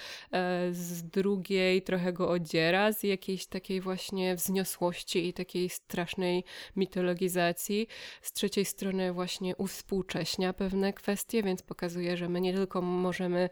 z 0.72 1.04
drugiej 1.04 1.82
trochę 1.82 2.14
go 2.14 2.30
odziera 2.30 2.92
z 2.92 3.04
jakiejś 3.04 3.46
takiej 3.46 3.82
właśnie 3.82 4.36
wzniosłości 4.36 5.28
i 5.28 5.34
takiej 5.34 5.70
strasznej 5.70 6.44
mitologizacji, 6.76 7.88
z 8.22 8.34
trzeciej 8.34 8.66
strony 8.66 9.14
właśnie 9.14 9.56
uwspółcześnia 9.56 10.54
pewne 10.54 10.94
kwestie, 10.94 11.44
więc 11.44 11.62
pokazuje, 11.62 12.18
że 12.18 12.30
my 12.30 12.42
nie 12.42 12.54
tylko 12.54 12.82
możemy 12.82 13.50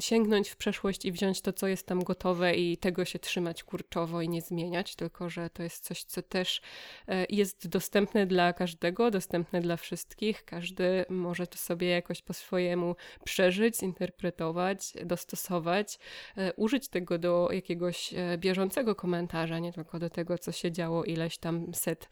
sięgnąć 0.00 0.48
w 0.48 0.56
przeszłość 0.56 1.04
i 1.04 1.12
wziąć 1.12 1.40
to, 1.40 1.52
co 1.52 1.66
jest 1.66 1.86
tam 1.86 2.04
gotowe 2.04 2.54
i 2.54 2.79
tego 2.80 3.04
się 3.04 3.18
trzymać 3.18 3.64
kurczowo 3.64 4.22
i 4.22 4.28
nie 4.28 4.42
zmieniać, 4.42 4.96
tylko 4.96 5.30
że 5.30 5.50
to 5.50 5.62
jest 5.62 5.84
coś, 5.84 6.04
co 6.04 6.22
też 6.22 6.60
e, 7.08 7.26
jest 7.28 7.68
dostępne 7.68 8.26
dla 8.26 8.52
każdego, 8.52 9.10
dostępne 9.10 9.60
dla 9.60 9.76
wszystkich. 9.76 10.44
Każdy 10.44 11.04
może 11.08 11.46
to 11.46 11.58
sobie 11.58 11.88
jakoś 11.88 12.22
po 12.22 12.32
swojemu 12.32 12.96
przeżyć, 13.24 13.76
zinterpretować, 13.76 14.92
dostosować, 15.04 15.98
e, 16.36 16.52
użyć 16.52 16.88
tego 16.88 17.18
do 17.18 17.48
jakiegoś 17.52 18.14
e, 18.14 18.38
bieżącego 18.38 18.94
komentarza, 18.94 19.58
nie 19.58 19.72
tylko 19.72 19.98
do 19.98 20.10
tego, 20.10 20.38
co 20.38 20.52
się 20.52 20.72
działo 20.72 21.04
ileś 21.04 21.38
tam 21.38 21.74
set 21.74 22.08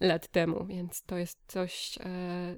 lat 0.00 0.28
temu. 0.28 0.66
Więc 0.66 1.02
to 1.02 1.18
jest 1.18 1.38
coś, 1.46 1.98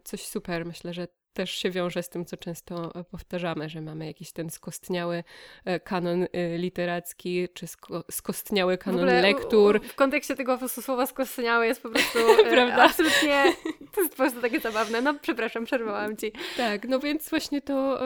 coś 0.04 0.26
super. 0.26 0.66
Myślę, 0.66 0.94
że 0.94 1.06
też 1.37 1.50
się 1.50 1.71
wiąże 1.71 2.02
z 2.02 2.09
tym, 2.09 2.25
co 2.25 2.37
często 2.37 2.95
e, 2.95 3.05
powtarzamy, 3.05 3.69
że 3.69 3.81
mamy 3.81 4.07
jakiś 4.07 4.33
ten 4.33 4.50
skostniały 4.50 5.25
e, 5.64 5.81
kanon 5.81 6.23
e, 6.23 6.59
literacki, 6.59 7.49
czy 7.55 7.66
sko 7.66 8.05
skostniały 8.11 8.78
kanon 8.78 9.00
w 9.00 9.23
lektur. 9.23 9.81
W 9.83 9.95
kontekście 9.95 10.37
tego 10.37 10.69
słowa 10.69 11.07
skostniały 11.07 11.66
jest 11.66 11.83
po 11.83 11.88
prostu 11.90 12.19
Prawda? 12.55 12.85
absolutnie, 12.85 13.45
to 13.93 14.00
jest 14.00 14.12
po 14.12 14.16
prostu 14.16 14.40
takie 14.40 14.61
zabawne. 14.61 15.00
No 15.00 15.14
przepraszam, 15.23 15.64
przerwałam 15.64 16.16
Ci. 16.16 16.33
Tak, 16.57 16.88
no 16.88 16.99
więc 17.00 17.31
właśnie 17.31 17.62
to 17.62 18.00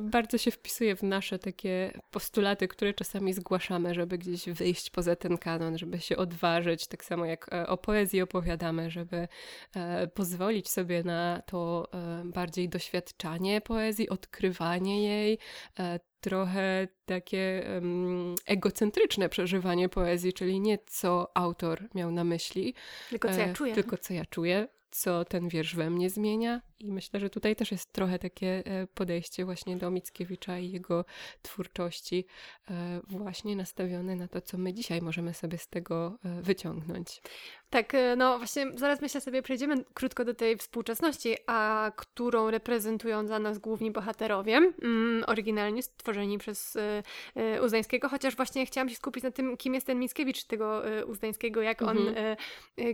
bardzo 0.00 0.38
się 0.38 0.50
wpisuje 0.50 0.96
w 0.96 1.02
nasze 1.02 1.38
takie 1.38 2.00
postulaty, 2.10 2.68
które 2.68 2.94
czasami 2.94 3.32
zgłaszamy, 3.32 3.94
żeby 3.94 4.18
gdzieś 4.18 4.48
wyjść 4.48 4.90
poza 4.90 5.16
ten 5.16 5.38
kanon, 5.38 5.78
żeby 5.78 6.00
się 6.00 6.16
odważyć, 6.16 6.86
tak 6.86 7.04
samo 7.04 7.24
jak 7.24 7.50
o 7.66 7.76
poezji 7.76 8.22
opowiadamy, 8.22 8.90
żeby 8.90 9.28
pozwolić 10.14 10.70
sobie 10.70 11.02
na 11.02 11.42
to 11.46 11.88
bardziej 12.24 12.68
doświadczanie 12.74 13.60
poezji, 13.60 14.08
odkrywanie 14.08 15.02
jej, 15.02 15.38
e, 15.78 16.00
trochę 16.24 16.88
takie 17.06 17.70
um, 17.74 18.34
egocentryczne 18.46 19.28
przeżywanie 19.28 19.88
poezji, 19.88 20.32
czyli 20.32 20.60
nie 20.60 20.78
co 20.86 21.36
autor 21.36 21.88
miał 21.94 22.10
na 22.10 22.24
myśli, 22.24 22.74
tylko 23.10 23.28
co 23.28 23.40
ja 23.40 23.46
e, 23.46 23.52
czuję. 23.52 23.74
Tylko 23.74 23.98
co 23.98 24.14
ja 24.14 24.24
czuję, 24.24 24.68
co 24.90 25.24
ten 25.24 25.48
wiersz 25.48 25.76
we 25.76 25.90
mnie 25.90 26.10
zmienia. 26.10 26.62
I 26.80 26.92
myślę, 26.92 27.20
że 27.20 27.30
tutaj 27.30 27.56
też 27.56 27.72
jest 27.72 27.92
trochę 27.92 28.18
takie 28.18 28.62
e, 28.66 28.86
podejście 28.86 29.44
właśnie 29.44 29.76
do 29.76 29.90
Mickiewicza 29.90 30.58
i 30.58 30.70
jego 30.70 31.04
twórczości, 31.42 32.26
właśnie 33.08 33.56
nastawione 33.56 34.16
na 34.16 34.28
to, 34.28 34.40
co 34.40 34.58
my 34.58 34.72
dzisiaj 34.72 35.02
możemy 35.02 35.34
sobie 35.34 35.58
z 35.58 35.68
tego 35.68 36.18
wyciągnąć. 36.42 37.22
Tak, 37.74 37.94
e, 37.94 38.16
no 38.16 38.38
właśnie 38.38 38.66
zaraz 38.74 39.00
myślę 39.00 39.20
sobie, 39.20 39.42
przejdziemy 39.42 39.84
krótko 39.94 40.24
do 40.24 40.34
tej 40.34 40.56
współczesności, 40.56 41.36
a 41.46 41.92
którą 41.96 42.50
reprezentują 42.50 43.26
dla 43.26 43.38
nas 43.38 43.58
główni 43.58 43.90
bohaterowie, 43.90 44.56
mm, 44.56 45.24
oryginalnie 45.26 45.82
stworzeni 45.82 46.13
przez 46.38 46.76
y, 46.76 46.80
y, 47.56 47.62
Uzdańskiego, 47.62 48.08
chociaż 48.08 48.36
właśnie 48.36 48.66
chciałam 48.66 48.88
się 48.88 48.96
skupić 48.96 49.24
na 49.24 49.30
tym, 49.30 49.56
kim 49.56 49.74
jest 49.74 49.86
ten 49.86 49.98
Mickiewicz 49.98 50.44
tego 50.44 50.98
y, 50.98 51.06
Uzdańskiego, 51.06 51.62
jak 51.62 51.82
mhm. 51.82 51.98
on, 51.98 52.14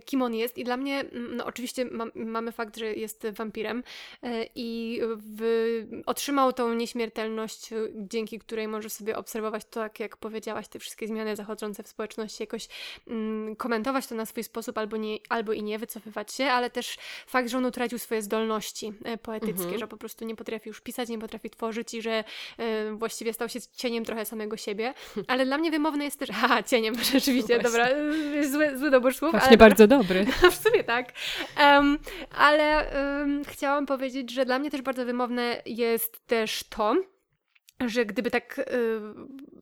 kim 0.05 0.23
on 0.23 0.35
jest 0.35 0.59
i 0.59 0.65
dla 0.65 0.77
mnie, 0.77 1.05
no 1.12 1.47
oczywiście 1.47 1.85
ma, 1.85 2.05
mamy 2.15 2.53
fakt, 2.53 2.77
że 2.77 2.95
jest 2.95 3.27
wampirem 3.33 3.83
i 4.55 5.00
w, 5.17 6.03
otrzymał 6.07 6.53
tą 6.53 6.75
nieśmiertelność, 6.75 7.71
dzięki 7.95 8.39
której 8.39 8.69
może 8.69 8.91
sobie 8.91 9.17
obserwować 9.17 9.65
to, 9.65 9.81
tak 9.81 10.00
jak 10.00 10.17
powiedziałaś, 10.17 10.69
te 10.69 10.79
wszystkie 10.79 11.07
zmiany 11.07 11.37
zachodzące 11.37 11.83
w 11.83 11.89
społeczności, 11.89 12.43
jakoś 12.43 12.69
mm, 13.07 13.57
komentować 13.57 14.07
to 14.07 14.15
na 14.15 14.27
swój 14.27 14.45
sposób, 14.45 14.79
albo, 14.79 14.97
nie, 14.97 15.19
albo 15.29 15.53
i 15.53 15.62
nie 15.62 15.79
wycofywać 15.79 16.33
się, 16.33 16.45
ale 16.45 16.71
też 16.71 16.99
fakt, 17.27 17.49
że 17.49 17.59
on 17.59 17.65
utracił 17.65 17.99
swoje 17.99 18.23
zdolności 18.23 18.93
e, 19.05 19.19
poetyckie, 19.19 19.62
mhm. 19.62 19.79
że 19.79 19.89
po 19.89 19.97
prostu 19.97 20.25
nie 20.25 20.37
potrafi 20.37 20.69
już 20.69 20.81
pisać, 20.81 21.09
nie 21.09 21.19
potrafi 21.19 21.50
tworzyć 21.50 21.95
i 21.95 22.03
że 22.03 22.25
y, 22.61 22.97
właściwie 23.11 23.33
stał 23.33 23.49
się 23.49 23.61
cieniem 23.76 24.05
trochę 24.05 24.25
samego 24.25 24.57
siebie. 24.57 24.95
Ale 25.29 25.47
dla 25.47 25.59
mnie 25.59 25.71
wymowne 25.71 26.05
jest 26.05 26.19
też, 26.19 26.31
aha, 26.45 26.62
cieniem, 26.62 26.95
rzeczywiście, 27.12 27.59
dobra, 27.59 27.88
zły, 28.50 28.79
zły 28.79 28.90
dobór 28.90 29.14
słów. 29.14 29.31
Właśnie 29.31 29.49
ale, 29.49 29.57
bardzo 29.57 29.87
dobry. 29.87 30.26
w 30.50 30.55
sumie 30.55 30.85
tak. 30.85 31.12
Um, 31.61 31.99
ale 32.38 32.87
um, 32.95 33.45
chciałam 33.45 33.87
powiedzieć, 33.87 34.31
że 34.31 34.45
dla 34.45 34.59
mnie 34.59 34.71
też 34.71 34.83
bardzo 34.83 35.05
wymowne 35.05 35.62
jest 35.67 36.26
też 36.26 36.64
to, 36.69 36.97
że 37.87 38.07
gdyby 38.07 38.31
tak, 38.31 38.59
y, 38.59 38.65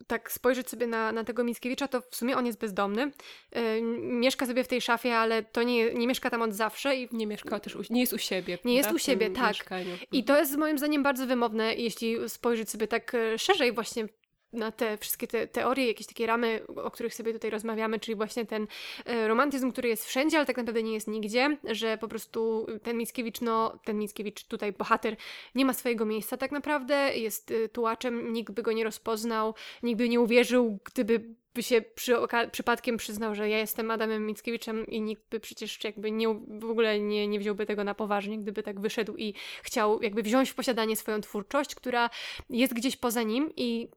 tak 0.06 0.32
spojrzeć 0.32 0.70
sobie 0.70 0.86
na, 0.86 1.12
na 1.12 1.24
tego 1.24 1.44
Mickiewicza, 1.44 1.88
to 1.88 2.00
w 2.10 2.16
sumie 2.16 2.36
on 2.36 2.46
jest 2.46 2.60
bezdomny. 2.60 3.12
Y, 3.56 3.82
mieszka 4.02 4.46
sobie 4.46 4.64
w 4.64 4.68
tej 4.68 4.80
szafie, 4.80 5.16
ale 5.16 5.42
to 5.42 5.62
nie, 5.62 5.94
nie 5.94 6.06
mieszka 6.06 6.30
tam 6.30 6.42
od 6.42 6.54
zawsze. 6.54 6.96
I 6.96 7.08
nie 7.12 7.26
mieszka 7.26 7.60
też, 7.60 7.76
u, 7.76 7.82
nie 7.90 8.00
jest 8.00 8.12
u 8.12 8.18
siebie. 8.18 8.58
Nie 8.64 8.74
jest 8.74 8.92
u 8.92 8.98
siebie, 8.98 9.30
tak. 9.30 9.48
Mieszkaniu. 9.48 9.96
I 10.12 10.24
to 10.24 10.38
jest 10.38 10.56
moim 10.56 10.78
zdaniem 10.78 11.02
bardzo 11.02 11.26
wymowne, 11.26 11.74
jeśli 11.74 12.28
spojrzeć 12.28 12.70
sobie 12.70 12.88
tak 12.88 13.14
y, 13.14 13.38
szerzej 13.38 13.72
właśnie 13.72 14.08
na 14.52 14.72
te 14.72 14.98
wszystkie 14.98 15.26
te 15.26 15.46
teorie, 15.46 15.86
jakieś 15.86 16.06
takie 16.06 16.26
ramy, 16.26 16.60
o 16.76 16.90
których 16.90 17.14
sobie 17.14 17.32
tutaj 17.32 17.50
rozmawiamy, 17.50 18.00
czyli 18.00 18.14
właśnie 18.14 18.46
ten 18.46 18.66
e, 19.04 19.28
romantyzm, 19.28 19.72
który 19.72 19.88
jest 19.88 20.06
wszędzie, 20.06 20.36
ale 20.36 20.46
tak 20.46 20.56
naprawdę 20.56 20.82
nie 20.82 20.94
jest 20.94 21.08
nigdzie, 21.08 21.56
że 21.64 21.98
po 21.98 22.08
prostu 22.08 22.66
ten 22.82 22.96
Mickiewicz, 22.96 23.40
no 23.40 23.78
ten 23.84 23.98
Mickiewicz, 23.98 24.44
tutaj 24.44 24.72
bohater, 24.72 25.16
nie 25.54 25.64
ma 25.64 25.72
swojego 25.72 26.04
miejsca 26.06 26.36
tak 26.36 26.52
naprawdę, 26.52 27.16
jest 27.16 27.50
e, 27.50 27.68
tułaczem, 27.68 28.32
nikt 28.32 28.52
by 28.52 28.62
go 28.62 28.72
nie 28.72 28.84
rozpoznał, 28.84 29.54
nikt 29.82 29.98
by 29.98 30.08
nie 30.08 30.20
uwierzył, 30.20 30.78
gdyby 30.84 31.34
by 31.58 31.62
się 31.62 31.82
przy 31.82 32.16
przypadkiem 32.52 32.96
przyznał, 32.96 33.34
że 33.34 33.48
ja 33.48 33.58
jestem 33.58 33.90
Adamem 33.90 34.26
Mickiewiczem 34.26 34.86
i 34.86 35.00
nikt 35.00 35.22
by 35.30 35.40
przecież 35.40 35.84
jakby 35.84 36.10
nie, 36.10 36.28
w 36.48 36.70
ogóle 36.70 37.00
nie, 37.00 37.28
nie 37.28 37.38
wziąłby 37.38 37.66
tego 37.66 37.84
na 37.84 37.94
poważnie, 37.94 38.38
gdyby 38.38 38.62
tak 38.62 38.80
wyszedł 38.80 39.16
i 39.16 39.34
chciał 39.62 40.02
jakby 40.02 40.22
wziąć 40.22 40.50
w 40.50 40.54
posiadanie 40.54 40.96
swoją 40.96 41.20
twórczość, 41.20 41.74
która 41.74 42.10
jest 42.50 42.74
gdzieś 42.74 42.96
poza 42.96 43.22
nim 43.22 43.52
i 43.56 43.88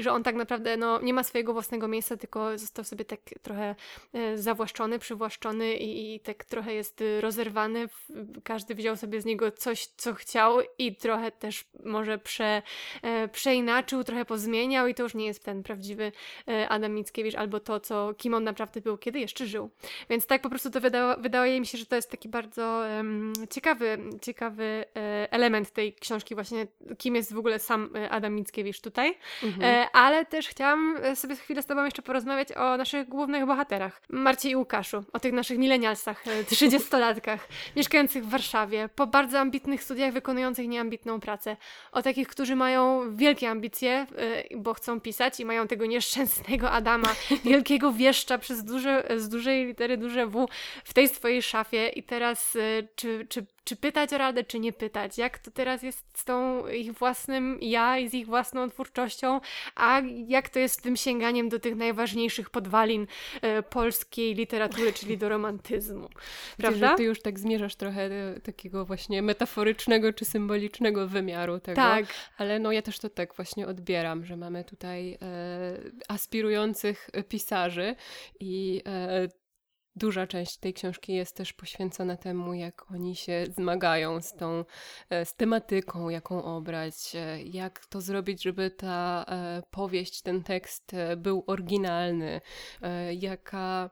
że 0.00 0.12
on 0.12 0.22
tak 0.22 0.34
naprawdę 0.34 0.76
no, 0.76 1.00
nie 1.00 1.14
ma 1.14 1.22
swojego 1.24 1.52
własnego 1.52 1.88
miejsca, 1.88 2.16
tylko 2.16 2.58
został 2.58 2.84
sobie 2.84 3.04
tak 3.04 3.20
trochę 3.42 3.74
e, 4.12 4.38
zawłaszczony, 4.38 4.98
przywłaszczony 4.98 5.74
i, 5.74 6.14
i 6.14 6.20
tak 6.20 6.44
trochę 6.44 6.74
jest 6.74 7.04
rozerwany. 7.20 7.88
Każdy 8.44 8.74
wziął 8.74 8.96
sobie 8.96 9.20
z 9.20 9.24
niego 9.24 9.50
coś, 9.52 9.86
co 9.86 10.14
chciał 10.14 10.58
i 10.78 10.96
trochę 10.96 11.32
też 11.32 11.64
może 11.84 12.18
prze, 12.18 12.62
e, 13.02 13.28
przeinaczył, 13.28 14.04
trochę 14.04 14.24
pozmieniał 14.24 14.86
i 14.86 14.94
to 14.94 15.02
już 15.02 15.14
nie 15.14 15.26
jest 15.26 15.44
ten 15.44 15.62
prawdziwy 15.62 16.12
e, 16.48 16.68
Adam 16.68 16.94
Mickiewicz 16.94 17.07
Mickiewicz 17.08 17.34
albo 17.34 17.60
to, 17.60 17.80
co, 17.80 18.14
kim 18.18 18.34
on 18.34 18.44
naprawdę 18.44 18.80
był, 18.80 18.98
kiedy 18.98 19.20
jeszcze 19.20 19.46
żył. 19.46 19.70
Więc 20.10 20.26
tak 20.26 20.42
po 20.42 20.48
prostu 20.50 20.70
to 20.70 20.80
wydało, 20.80 21.16
wydaje 21.16 21.60
mi 21.60 21.66
się, 21.66 21.78
że 21.78 21.86
to 21.86 21.96
jest 21.96 22.10
taki 22.10 22.28
bardzo 22.28 22.84
um, 22.96 23.32
ciekawy, 23.50 23.98
ciekawy 24.22 24.84
e, 24.96 25.32
element 25.32 25.70
tej 25.70 25.94
książki 25.94 26.34
właśnie, 26.34 26.66
kim 26.98 27.16
jest 27.16 27.32
w 27.32 27.38
ogóle 27.38 27.58
sam 27.58 27.90
e, 27.96 28.10
Adam 28.10 28.34
Mickiewicz 28.34 28.80
tutaj. 28.80 29.14
Mhm. 29.42 29.64
E, 29.64 29.90
ale 29.90 30.24
też 30.24 30.48
chciałam 30.48 30.98
sobie 31.14 31.36
chwilę 31.36 31.62
z 31.62 31.66
Tobą 31.66 31.84
jeszcze 31.84 32.02
porozmawiać 32.02 32.52
o 32.52 32.76
naszych 32.76 33.08
głównych 33.08 33.46
bohaterach. 33.46 34.02
Marcie 34.08 34.50
i 34.50 34.56
Łukaszu, 34.56 35.04
o 35.12 35.20
tych 35.20 35.32
naszych 35.32 35.58
milenialsach, 35.58 36.24
trzydziestolatkach, 36.48 37.48
mieszkających 37.76 38.24
w 38.24 38.30
Warszawie, 38.30 38.88
po 38.94 39.06
bardzo 39.06 39.38
ambitnych 39.38 39.82
studiach, 39.82 40.12
wykonujących 40.12 40.68
nieambitną 40.68 41.20
pracę. 41.20 41.56
O 41.92 42.02
takich, 42.02 42.28
którzy 42.28 42.56
mają 42.56 43.16
wielkie 43.16 43.50
ambicje, 43.50 44.06
bo 44.56 44.74
chcą 44.74 45.00
pisać 45.00 45.40
i 45.40 45.44
mają 45.44 45.68
tego 45.68 45.86
nieszczęsnego 45.86 46.70
Adama 46.70 46.87
Adama, 46.88 47.14
wielkiego 47.44 47.92
wieszcza 47.92 48.38
przez 48.38 48.64
duże, 48.64 49.04
z 49.16 49.28
dużej 49.28 49.66
litery 49.66 49.96
duże 49.96 50.26
W 50.26 50.46
w 50.84 50.94
tej 50.94 51.08
swojej 51.08 51.42
szafie. 51.42 51.88
I 51.88 52.02
teraz 52.02 52.56
y, 52.56 52.88
czy, 52.96 53.26
czy 53.28 53.46
czy 53.68 53.76
pytać 53.76 54.12
o 54.12 54.18
radę, 54.18 54.44
czy 54.44 54.58
nie 54.58 54.72
pytać, 54.72 55.18
jak 55.18 55.38
to 55.38 55.50
teraz 55.50 55.82
jest 55.82 56.04
z 56.14 56.24
tą 56.24 56.66
ich 56.68 56.92
własnym 56.92 57.58
ja 57.60 57.98
i 57.98 58.08
z 58.08 58.14
ich 58.14 58.26
własną 58.26 58.70
twórczością, 58.70 59.40
a 59.74 60.02
jak 60.26 60.48
to 60.48 60.58
jest 60.58 60.74
z 60.74 60.82
tym 60.82 60.96
sięganiem 60.96 61.48
do 61.48 61.58
tych 61.58 61.76
najważniejszych 61.76 62.50
podwalin 62.50 63.06
e, 63.42 63.62
polskiej 63.62 64.34
literatury, 64.34 64.92
czyli 64.92 65.18
do 65.18 65.28
romantyzmu. 65.28 66.08
Prawda? 66.56 66.88
Że 66.88 66.96
ty 66.96 67.02
już 67.02 67.22
tak 67.22 67.38
zmierzasz 67.38 67.76
trochę 67.76 68.08
do 68.08 68.40
takiego 68.40 68.84
właśnie 68.84 69.22
metaforycznego 69.22 70.12
czy 70.12 70.24
symbolicznego 70.24 71.08
wymiaru 71.08 71.60
tego. 71.60 71.76
Tak. 71.76 72.06
Ale 72.38 72.58
no 72.58 72.72
ja 72.72 72.82
też 72.82 72.98
to 72.98 73.10
tak 73.10 73.34
właśnie 73.34 73.66
odbieram, 73.66 74.24
że 74.24 74.36
mamy 74.36 74.64
tutaj 74.64 75.12
e, 75.12 75.18
aspirujących 76.08 77.10
pisarzy 77.28 77.94
i 78.40 78.82
e, 78.86 79.28
duża 79.98 80.26
część 80.26 80.56
tej 80.56 80.74
książki 80.74 81.14
jest 81.14 81.36
też 81.36 81.52
poświęcona 81.52 82.16
temu, 82.16 82.54
jak 82.54 82.90
oni 82.90 83.16
się 83.16 83.46
zmagają 83.56 84.20
z 84.20 84.32
tą 84.32 84.64
e, 85.10 85.24
z 85.24 85.34
tematyką, 85.34 86.08
jaką 86.08 86.44
obrać, 86.44 86.94
e, 87.14 87.42
jak 87.42 87.86
to 87.86 88.00
zrobić, 88.00 88.42
żeby 88.42 88.70
ta 88.70 89.24
e, 89.28 89.62
powieść, 89.70 90.22
ten 90.22 90.42
tekst 90.42 90.92
był 91.16 91.44
oryginalny, 91.46 92.40
jaka 93.20 93.90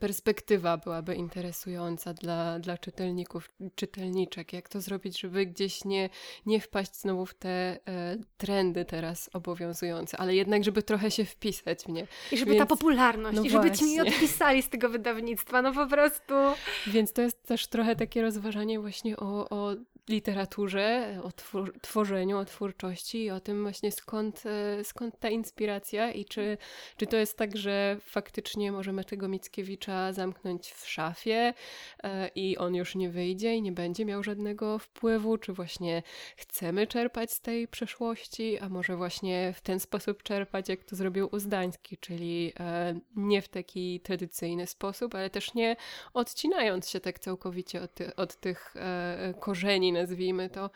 perspektywa 0.00 0.76
byłaby 0.76 1.14
interesująca 1.14 2.14
dla, 2.14 2.58
dla 2.58 2.78
czytelników, 2.78 3.50
czytelniczek. 3.74 4.52
Jak 4.52 4.68
to 4.68 4.80
zrobić, 4.80 5.20
żeby 5.20 5.46
gdzieś 5.46 5.84
nie, 5.84 6.10
nie 6.46 6.60
wpaść 6.60 6.96
znowu 6.96 7.26
w 7.26 7.34
te 7.34 7.48
e, 7.48 8.16
trendy 8.36 8.84
teraz 8.84 9.30
obowiązujące, 9.32 10.16
ale 10.16 10.34
jednak, 10.34 10.64
żeby 10.64 10.82
trochę 10.82 11.10
się 11.10 11.24
wpisać 11.24 11.82
w 11.82 11.88
nie. 11.88 12.06
I 12.32 12.38
żeby 12.38 12.50
Więc, 12.52 12.62
ta 12.62 12.66
popularność, 12.66 13.36
no 13.36 13.44
i 13.44 13.50
żeby 13.50 13.70
ci 13.70 13.84
nie 13.84 14.02
odpisali 14.02 14.62
z 14.62 14.68
tego 14.68 14.88
wydawnictwa, 14.88 15.62
no 15.62 15.72
po 15.72 15.86
prostu. 15.86 16.34
Więc 16.86 17.12
to 17.12 17.22
jest 17.22 17.42
też 17.42 17.66
trochę 17.66 17.96
takie 17.96 18.22
rozważanie 18.22 18.80
właśnie 18.80 19.16
o, 19.16 19.48
o 19.50 19.74
literaturze, 20.08 21.18
o 21.22 21.30
tworzeniu, 21.82 22.38
o 22.38 22.44
twórczości 22.44 23.24
i 23.24 23.30
o 23.30 23.40
tym 23.40 23.62
właśnie 23.62 23.92
skąd, 23.92 24.42
e, 24.46 24.84
skąd 24.84 25.18
ta 25.20 25.28
inspiracja 25.28 26.12
i 26.12 26.24
czy, 26.24 26.58
czy 26.96 27.06
to 27.06 27.16
jest 27.16 27.38
tak, 27.38 27.56
że 27.56 27.96
faktycznie 28.00 28.72
możemy 28.72 29.04
tego 29.04 29.28
Mickiewicza 29.28 30.12
zamknąć 30.12 30.72
w 30.72 30.88
szafie 30.88 31.54
e, 32.02 32.28
i 32.34 32.56
on 32.56 32.74
już 32.74 32.94
nie 32.94 33.10
wyjdzie 33.10 33.54
i 33.54 33.62
nie 33.62 33.72
będzie 33.72 34.04
miał 34.04 34.22
żadnego 34.22 34.78
wpływu, 34.78 35.38
czy 35.38 35.52
właśnie 35.52 36.02
chcemy 36.36 36.86
czerpać 36.86 37.32
z 37.32 37.40
tej 37.40 37.68
przeszłości, 37.68 38.58
a 38.58 38.68
może 38.68 38.96
właśnie 38.96 39.52
w 39.56 39.60
ten 39.60 39.80
sposób 39.80 40.22
czerpać, 40.22 40.68
jak 40.68 40.84
to 40.84 40.96
zrobił 40.96 41.28
Uzdański, 41.32 41.96
czyli 41.96 42.52
e, 42.60 43.00
nie 43.16 43.42
w 43.42 43.48
taki 43.48 44.00
tradycyjny 44.00 44.66
sposób, 44.66 45.14
ale 45.14 45.30
też 45.30 45.54
nie 45.54 45.76
odcinając 46.14 46.88
się 46.88 47.00
tak 47.00 47.18
całkowicie 47.18 47.82
od, 47.82 47.94
ty 47.94 48.16
od 48.16 48.36
tych 48.36 48.74
korzeni 49.40 49.93
nazwijmy 49.94 50.50
to, 50.50 50.70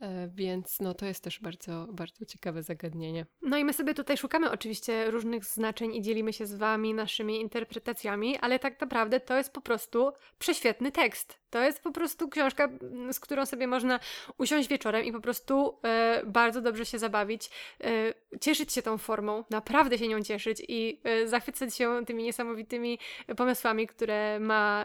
e, 0.00 0.28
więc 0.28 0.80
no 0.80 0.94
to 0.94 1.06
jest 1.06 1.24
też 1.24 1.40
bardzo, 1.40 1.86
bardzo 1.92 2.24
ciekawe 2.24 2.62
zagadnienie. 2.62 3.26
No 3.42 3.58
i 3.58 3.64
my 3.64 3.72
sobie 3.72 3.94
tutaj 3.94 4.16
szukamy 4.16 4.50
oczywiście 4.50 5.10
różnych 5.10 5.44
znaczeń 5.44 5.94
i 5.94 6.02
dzielimy 6.02 6.32
się 6.32 6.46
z 6.46 6.54
Wami 6.54 6.94
naszymi 6.94 7.40
interpretacjami, 7.40 8.36
ale 8.36 8.58
tak 8.58 8.80
naprawdę 8.80 9.20
to 9.20 9.36
jest 9.36 9.52
po 9.52 9.60
prostu 9.60 10.12
prześwietny 10.38 10.92
tekst. 10.92 11.38
To 11.50 11.62
jest 11.62 11.82
po 11.82 11.92
prostu 11.92 12.28
książka, 12.28 12.68
z 13.12 13.20
którą 13.20 13.46
sobie 13.46 13.66
można 13.66 14.00
usiąść 14.38 14.68
wieczorem 14.68 15.04
i 15.04 15.12
po 15.12 15.20
prostu 15.20 15.78
e, 15.84 16.22
bardzo 16.26 16.60
dobrze 16.60 16.86
się 16.86 16.98
zabawić, 16.98 17.50
e, 17.80 18.14
cieszyć 18.40 18.72
się 18.72 18.82
tą 18.82 18.98
formą, 18.98 19.44
naprawdę 19.50 19.98
się 19.98 20.08
nią 20.08 20.22
cieszyć 20.22 20.62
i 20.68 21.00
e, 21.04 21.28
zachwycać 21.28 21.76
się 21.76 22.04
tymi 22.06 22.22
niesamowitymi 22.22 22.98
pomysłami, 23.36 23.86
które 23.86 24.40
ma 24.40 24.84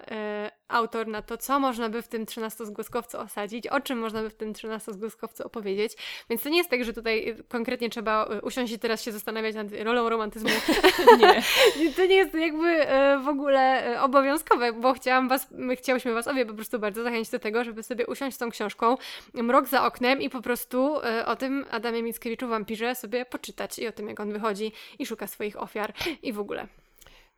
autor 0.74 1.08
na 1.08 1.22
to, 1.22 1.38
co 1.38 1.60
można 1.60 1.90
by 1.90 2.02
w 2.02 2.08
tym 2.08 2.26
13-zgłoskowcu 2.26 3.18
osadzić, 3.18 3.68
o 3.68 3.82
czym 3.82 4.00
można 4.00 4.22
by 4.22 4.30
w 4.30 4.36
tym 4.36 4.54
13-zgłoskowcu 4.54 5.42
opowiedzieć. 5.44 5.94
Więc 6.30 6.44
to 6.44 6.50
nie 6.50 6.58
jest 6.58 6.70
tak, 6.70 6.84
że 6.84 6.94
tutaj 6.94 7.36
konkretnie 7.50 7.90
trzeba 7.90 8.26
e, 8.26 8.42
usiąść 8.42 8.74
i 8.74 8.80
teraz 8.80 9.04
się 9.04 9.12
zastanawiać 9.12 9.56
nad 9.56 9.68
rolą 9.84 10.10
romantyzmu. 10.10 10.50
nie. 11.20 11.44
to 11.96 12.06
nie 12.06 12.16
jest 12.16 12.34
jakby 12.34 12.68
e, 12.68 13.20
w 13.20 13.28
ogóle 13.28 13.96
obowiązkowe, 14.02 14.74
bo 14.74 14.94
chciałam 14.94 15.30
was, 15.30 15.48
my 15.52 15.76
chciałyśmy 15.76 16.14
was 16.14 16.28
obie 16.28 16.46
po 16.46 16.54
prostu 16.54 16.80
bardzo 16.80 17.04
zachęcić 17.04 17.32
do 17.32 17.40
tego, 17.40 17.64
żeby 17.64 17.84
sobie 17.84 18.08
usiąść 18.08 18.36
z 18.36 18.40
tą 18.40 18.50
książką, 18.50 18.98
mrok 19.34 19.68
za 19.68 19.86
oknem 19.86 20.22
i 20.22 20.30
po 20.30 20.42
prostu 20.42 20.96
o 21.26 21.36
tym 21.36 21.66
Adamie 21.72 22.04
Mickiewiczu, 22.04 22.48
wampirze, 22.48 22.96
sobie 22.96 23.26
poczytać 23.26 23.80
i 23.80 23.88
o 23.88 23.92
tym, 23.92 24.08
jak 24.08 24.20
on 24.20 24.34
wychodzi 24.34 24.72
i 25.00 25.06
szuka 25.06 25.28
swoich 25.28 25.62
ofiar 25.62 25.94
i 26.24 26.34
w 26.34 26.40
ogóle. 26.40 26.68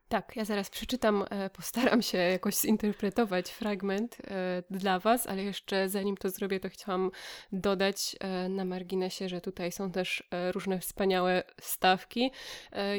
Tak, 0.10 0.36
ja 0.36 0.46
zaraz 0.46 0.70
przeczytam, 0.70 1.26
e, 1.30 1.50
postaram 1.50 2.02
się 2.02 2.18
jakoś 2.18 2.56
zinterpretować 2.56 3.50
fragment 3.50 4.18
e, 4.24 4.64
dla 4.70 5.00
Was, 5.00 5.28
ale 5.28 5.44
jeszcze 5.44 5.90
zanim 5.90 6.18
to 6.18 6.30
zrobię, 6.30 6.60
to 6.60 6.70
chciałam 6.70 7.12
dodać 7.52 8.16
e, 8.20 8.50
na 8.50 8.66
marginesie, 8.66 9.30
że 9.30 9.42
tutaj 9.42 9.72
są 9.72 9.92
też 9.92 10.24
różne 10.52 10.80
wspaniałe 10.80 11.44
stawki 11.62 12.32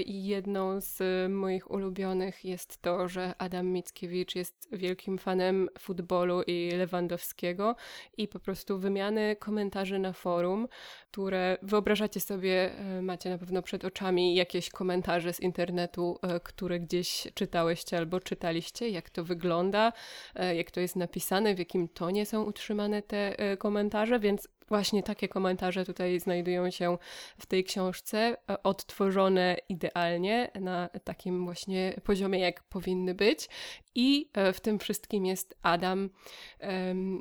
i 0.07 0.27
jedną 0.27 0.81
z 0.81 1.03
moich 1.33 1.71
ulubionych 1.71 2.45
jest 2.45 2.83
to, 2.83 3.09
że 3.09 3.35
Adam 3.39 3.67
Mickiewicz 3.67 4.35
jest 4.35 4.69
wielkim 4.73 5.19
fanem 5.19 5.69
futbolu 5.79 6.43
i 6.43 6.71
Lewandowskiego 6.77 7.77
i 8.17 8.29
po 8.29 8.41
prostu 8.41 8.79
wymiany 8.79 9.37
komentarzy 9.37 9.99
na 9.99 10.13
forum, 10.13 10.69
które 11.11 11.59
wyobrażacie 11.63 12.21
sobie, 12.21 12.71
macie 13.03 13.31
na 13.31 13.39
pewno 13.39 13.63
przed 13.63 13.85
oczami 13.85 14.35
jakieś 14.35 14.71
komentarze 14.71 15.33
z 15.33 15.41
internetu, 15.41 16.19
które 16.43 16.81
gdzieś 16.81 16.96
gdzieś 16.97 17.29
czytałyście 17.35 17.99
albo 17.99 18.21
czytaliście, 18.21 18.89
jak 18.89 19.11
to 19.11 19.25
wygląda, 19.25 19.93
e, 20.35 20.57
jak 20.57 20.71
to 20.71 20.81
jest 20.81 20.97
napisane, 20.97 21.55
w 21.55 21.59
jakim 21.59 21.89
tonie 21.89 22.27
są 22.27 22.43
utrzymane 22.43 23.03
te 23.03 23.39
e, 23.39 23.57
komentarze, 23.57 24.21
więc 24.21 24.49
Właśnie 24.69 25.03
takie 25.03 25.29
komentarze 25.29 25.85
tutaj 25.85 26.21
znajdują 26.21 26.71
się 26.71 26.99
w 27.39 27.47
tej 27.47 27.65
książce, 27.65 28.19
e, 28.51 28.63
odtworzone 28.63 29.57
idealnie 29.69 30.51
na 30.61 30.89
takim 31.05 31.45
właśnie 31.45 32.01
poziomie, 32.05 32.39
jak 32.39 32.63
powinny 32.63 33.15
być. 33.15 33.49
I 33.95 34.31
w 34.53 34.61
tym 34.61 34.79
wszystkim 34.79 35.27
jest 35.27 35.59
Adam 35.63 36.11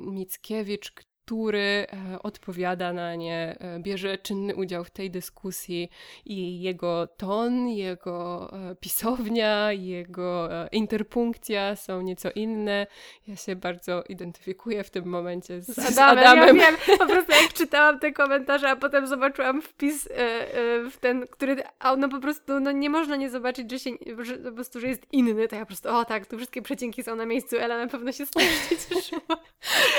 Mickiewicz, 0.06 0.92
który 1.26 1.86
e, 2.12 2.22
odpowiada 2.22 2.92
na 2.92 3.14
nie, 3.14 3.56
e, 3.60 3.80
bierze 3.80 4.18
czynny 4.18 4.54
udział 4.54 4.84
w 4.84 4.90
tej 4.90 5.10
dyskusji 5.10 5.90
i 6.24 6.60
jego 6.60 7.06
ton, 7.06 7.68
jego 7.68 8.52
e, 8.52 8.74
pisownia, 8.74 9.72
jego 9.72 10.48
interpunkcja 10.72 11.76
są 11.76 12.02
nieco 12.02 12.28
inne. 12.34 12.86
Ja 13.28 13.36
się 13.36 13.56
bardzo 13.56 14.02
identyfikuję 14.08 14.84
w 14.84 14.90
tym 14.90 15.04
momencie 15.04 15.60
z, 15.60 15.66
z 15.66 15.78
Adamem. 15.78 16.18
Adamem. 16.18 16.56
Ja 16.56 16.70
wiem, 16.72 16.76
po 16.98 17.06
prostu 17.06 17.32
jak 17.32 17.52
czytałam 17.52 17.98
te 17.98 18.12
komentarze, 18.12 18.70
a 18.70 18.76
potem 18.76 19.06
zobaczyłam 19.06 19.62
wpis 19.62 20.08
w 20.90 20.96
ten, 21.00 21.26
który, 21.26 21.56
no 21.98 22.08
po 22.08 22.20
prostu 22.20 22.60
no 22.60 22.72
nie 22.72 22.90
można 22.90 23.16
nie 23.16 23.30
zobaczyć, 23.30 23.70
że, 23.70 23.78
się, 23.78 23.90
że 24.18 24.36
po 24.36 24.52
prostu, 24.52 24.80
że 24.80 24.88
jest 24.88 25.02
inny, 25.12 25.48
to 25.48 25.56
ja 25.56 25.60
po 25.60 25.66
prostu, 25.66 25.88
o 25.88 26.04
tak, 26.04 26.26
tu 26.26 26.36
wszystkie 26.36 26.62
przecinki 26.62 27.02
są 27.02 27.16
na 27.16 27.26
miejscu, 27.26 27.56
Ela 27.56 27.78
na 27.78 27.86
pewno 27.86 28.12
się 28.12 28.26
strasznie 28.26 28.76
cieszyła. 28.88 29.36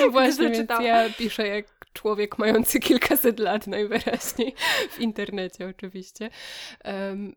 No 0.01 0.09
właśnie, 0.09 0.49
więc 0.49 0.69
ja 0.69 1.09
pisze 1.17 1.47
jak 1.47 1.65
człowiek 1.93 2.37
mający 2.37 2.79
kilkaset 2.79 3.39
lat 3.39 3.67
najwyraźniej 3.67 4.55
w 4.89 4.99
internecie 4.99 5.67
oczywiście. 5.67 6.29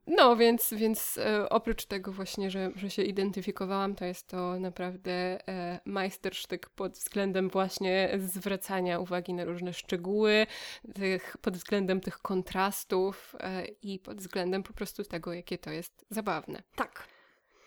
No 0.07 0.37
więc, 0.37 0.75
więc 0.75 1.19
e, 1.19 1.49
oprócz 1.49 1.85
tego 1.85 2.12
właśnie, 2.12 2.51
że, 2.51 2.71
że 2.77 2.90
się 2.90 3.03
identyfikowałam, 3.03 3.95
to 3.95 4.05
jest 4.05 4.29
to 4.29 4.59
naprawdę 4.59 5.12
e, 5.49 5.81
majstersztyk 5.85 6.69
pod 6.69 6.93
względem 6.93 7.49
właśnie 7.49 8.11
zwracania 8.19 8.99
uwagi 8.99 9.35
na 9.35 9.45
różne 9.45 9.73
szczegóły, 9.73 10.47
tych, 10.95 11.37
pod 11.37 11.57
względem 11.57 12.01
tych 12.01 12.19
kontrastów 12.19 13.37
e, 13.40 13.64
i 13.83 13.99
pod 13.99 14.19
względem 14.19 14.62
po 14.62 14.73
prostu 14.73 15.05
tego, 15.05 15.33
jakie 15.33 15.59
to 15.59 15.71
jest 15.71 16.05
zabawne. 16.11 16.62
Tak. 16.75 17.09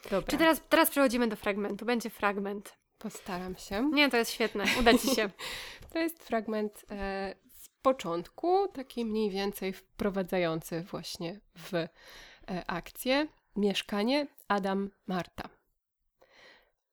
Dobra. 0.03 0.31
Czy 0.31 0.37
teraz, 0.37 0.61
teraz 0.69 0.89
przechodzimy 0.89 1.27
do 1.27 1.35
fragmentu? 1.35 1.85
Będzie 1.85 2.09
fragment. 2.09 2.82
Postaram 3.03 3.55
się. 3.55 3.89
Nie, 3.93 4.09
to 4.09 4.17
jest 4.17 4.31
świetne. 4.31 4.65
Uda 4.79 4.97
ci 4.97 5.15
się. 5.15 5.29
to 5.93 5.99
jest 5.99 6.23
fragment 6.23 6.85
e, 6.91 7.35
z 7.57 7.69
początku, 7.81 8.67
taki 8.67 9.05
mniej 9.05 9.29
więcej 9.29 9.73
wprowadzający 9.73 10.81
właśnie 10.81 11.39
w 11.57 11.73
e, 11.73 11.89
akcję. 12.67 13.27
Mieszkanie 13.55 14.27
Adam 14.47 14.89
Marta. 15.07 15.49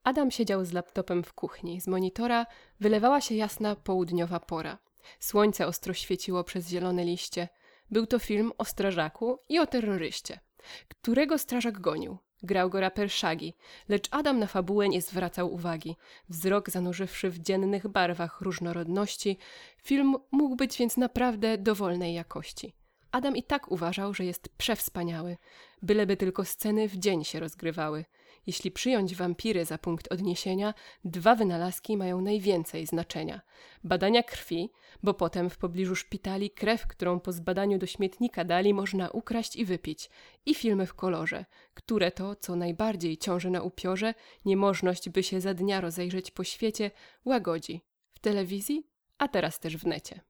Adam 0.04 0.30
siedział 0.30 0.64
z 0.64 0.72
laptopem 0.72 1.24
w 1.24 1.32
kuchni. 1.32 1.80
Z 1.80 1.86
monitora 1.86 2.46
wylewała 2.80 3.20
się 3.20 3.34
jasna 3.34 3.76
południowa 3.76 4.40
pora. 4.40 4.78
Słońce 5.20 5.66
ostro 5.66 5.94
świeciło 5.94 6.44
przez 6.44 6.68
zielone 6.68 7.04
liście. 7.04 7.48
Był 7.90 8.06
to 8.06 8.18
film 8.18 8.52
o 8.58 8.64
strażaku 8.64 9.38
i 9.48 9.58
o 9.58 9.66
terroryście. 9.66 10.40
Którego 10.88 11.38
strażak 11.38 11.80
gonił? 11.80 12.18
Grał 12.42 12.70
go 12.70 12.80
raper 12.80 13.10
Shaggy, 13.10 13.52
lecz 13.88 14.08
Adam 14.10 14.38
na 14.38 14.46
fabułę 14.46 14.88
nie 14.88 15.02
zwracał 15.02 15.54
uwagi. 15.54 15.96
Wzrok 16.28 16.70
zanurzywszy 16.70 17.30
w 17.30 17.38
dziennych 17.38 17.88
barwach 17.88 18.40
różnorodności, 18.40 19.38
film 19.82 20.16
mógł 20.30 20.56
być 20.56 20.78
więc 20.78 20.96
naprawdę 20.96 21.58
dowolnej 21.58 22.14
jakości. 22.14 22.79
Adam 23.12 23.36
i 23.36 23.42
tak 23.42 23.70
uważał, 23.70 24.14
że 24.14 24.24
jest 24.24 24.48
przewspaniały, 24.48 25.36
byleby 25.82 26.16
tylko 26.16 26.44
sceny 26.44 26.88
w 26.88 26.96
dzień 26.96 27.24
się 27.24 27.40
rozgrywały. 27.40 28.04
Jeśli 28.46 28.70
przyjąć 28.70 29.14
wampiry 29.14 29.64
za 29.64 29.78
punkt 29.78 30.12
odniesienia, 30.12 30.74
dwa 31.04 31.34
wynalazki 31.34 31.96
mają 31.96 32.20
najwięcej 32.20 32.86
znaczenia. 32.86 33.40
Badania 33.84 34.22
krwi, 34.22 34.70
bo 35.02 35.14
potem 35.14 35.50
w 35.50 35.58
pobliżu 35.58 35.96
szpitali 35.96 36.50
krew, 36.50 36.86
którą 36.86 37.20
po 37.20 37.32
zbadaniu 37.32 37.78
do 37.78 37.86
śmietnika 37.86 38.44
dali, 38.44 38.74
można 38.74 39.10
ukraść 39.10 39.56
i 39.56 39.64
wypić. 39.64 40.10
I 40.46 40.54
filmy 40.54 40.86
w 40.86 40.94
kolorze, 40.94 41.44
które 41.74 42.12
to, 42.12 42.36
co 42.36 42.56
najbardziej 42.56 43.16
ciąży 43.16 43.50
na 43.50 43.62
upiorze, 43.62 44.14
niemożność 44.44 45.08
by 45.08 45.22
się 45.22 45.40
za 45.40 45.54
dnia 45.54 45.80
rozejrzeć 45.80 46.30
po 46.30 46.44
świecie, 46.44 46.90
łagodzi. 47.24 47.80
W 48.12 48.18
telewizji, 48.18 48.86
a 49.18 49.28
teraz 49.28 49.60
też 49.60 49.76
w 49.76 49.86
necie. 49.86 50.29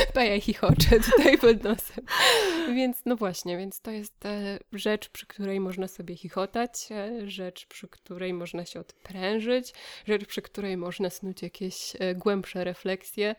Paja 0.14 0.40
chichocze 0.40 1.00
tutaj 1.00 1.38
pod 1.38 1.64
nosem. 1.64 2.04
Więc 2.74 3.02
no 3.06 3.16
właśnie, 3.16 3.58
więc 3.58 3.80
to 3.80 3.90
jest 3.90 4.26
e, 4.26 4.58
rzecz, 4.72 5.08
przy 5.08 5.26
której 5.26 5.60
można 5.60 5.88
sobie 5.88 6.16
chichotać, 6.16 6.88
e, 6.90 7.30
rzecz, 7.30 7.66
przy 7.66 7.88
której 7.88 8.34
można 8.34 8.64
się 8.64 8.80
odprężyć, 8.80 9.74
rzecz, 10.06 10.26
przy 10.26 10.42
której 10.42 10.76
można 10.76 11.10
snuć 11.10 11.42
jakieś 11.42 11.96
e, 11.98 12.14
głębsze 12.14 12.64
refleksje. 12.64 13.34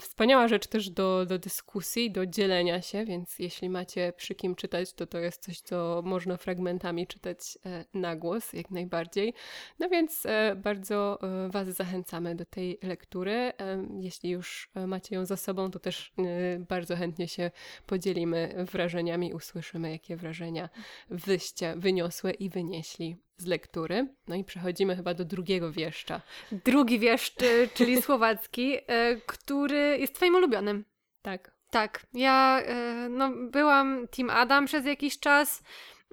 Wspaniała 0.00 0.48
rzecz 0.48 0.66
też 0.66 0.90
do, 0.90 1.26
do 1.26 1.38
dyskusji, 1.38 2.10
do 2.10 2.26
dzielenia 2.26 2.82
się, 2.82 3.04
więc 3.04 3.38
jeśli 3.38 3.70
macie 3.70 4.12
przy 4.16 4.34
kim 4.34 4.54
czytać, 4.54 4.92
to 4.92 5.06
to 5.06 5.18
jest 5.18 5.42
coś, 5.42 5.60
co 5.60 6.02
można 6.04 6.36
fragmentami 6.36 7.06
czytać 7.06 7.58
na 7.94 8.16
głos, 8.16 8.52
jak 8.52 8.70
najbardziej. 8.70 9.34
No 9.78 9.88
więc 9.88 10.22
bardzo 10.56 11.18
Was 11.50 11.68
zachęcamy 11.68 12.34
do 12.34 12.44
tej 12.44 12.78
lektury. 12.82 13.52
Jeśli 14.00 14.30
już 14.30 14.70
macie 14.86 15.14
ją 15.14 15.26
za 15.26 15.36
sobą, 15.36 15.70
to 15.70 15.78
też 15.78 15.89
y, 15.98 16.66
bardzo 16.68 16.96
chętnie 16.96 17.28
się 17.28 17.50
podzielimy 17.86 18.64
wrażeniami, 18.72 19.34
usłyszymy, 19.34 19.90
jakie 19.90 20.16
wrażenia 20.16 20.68
wyście 21.10 21.74
wyniosłe 21.76 22.30
i 22.30 22.50
wynieśli 22.50 23.16
z 23.36 23.46
lektury. 23.46 24.14
No 24.28 24.34
i 24.34 24.44
przechodzimy 24.44 24.96
chyba 24.96 25.14
do 25.14 25.24
drugiego 25.24 25.72
wieszcza. 25.72 26.20
Drugi 26.52 26.98
wieszcz, 26.98 27.42
y, 27.42 27.68
czyli 27.74 28.02
słowacki, 28.02 28.76
y, 28.76 28.80
który 29.26 29.98
jest 30.00 30.14
twoim 30.14 30.34
ulubionym. 30.34 30.84
Tak. 31.22 31.60
Tak. 31.70 32.06
Ja 32.12 32.62
no, 33.10 33.32
byłam 33.50 34.08
Team 34.08 34.30
Adam 34.30 34.66
przez 34.66 34.86
jakiś 34.86 35.18
czas. 35.18 35.62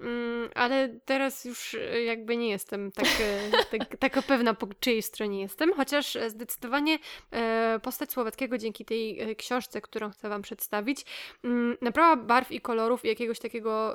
Mm, 0.00 0.50
ale 0.54 0.88
teraz 1.04 1.44
już 1.44 1.74
e, 1.74 2.02
jakby 2.02 2.36
nie 2.36 2.48
jestem 2.48 2.92
tak, 2.92 3.06
e, 3.06 3.50
tak, 3.78 3.96
taka 3.96 4.22
pewna, 4.22 4.54
po 4.54 4.66
czyjej 4.80 5.02
stronie 5.02 5.40
jestem, 5.40 5.72
chociaż 5.72 6.16
e, 6.16 6.30
zdecydowanie 6.30 6.98
postać 7.82 8.12
Słowackiego 8.12 8.58
dzięki 8.58 8.84
tej 8.84 9.36
książce, 9.36 9.80
którą 9.80 10.10
chcę 10.10 10.28
Wam 10.28 10.42
przedstawić, 10.42 11.04
mm, 11.44 11.76
nabrała 11.82 12.16
barw 12.16 12.52
i 12.52 12.60
kolorów 12.60 13.04
i 13.04 13.08
jakiegoś 13.08 13.38
takiego 13.38 13.94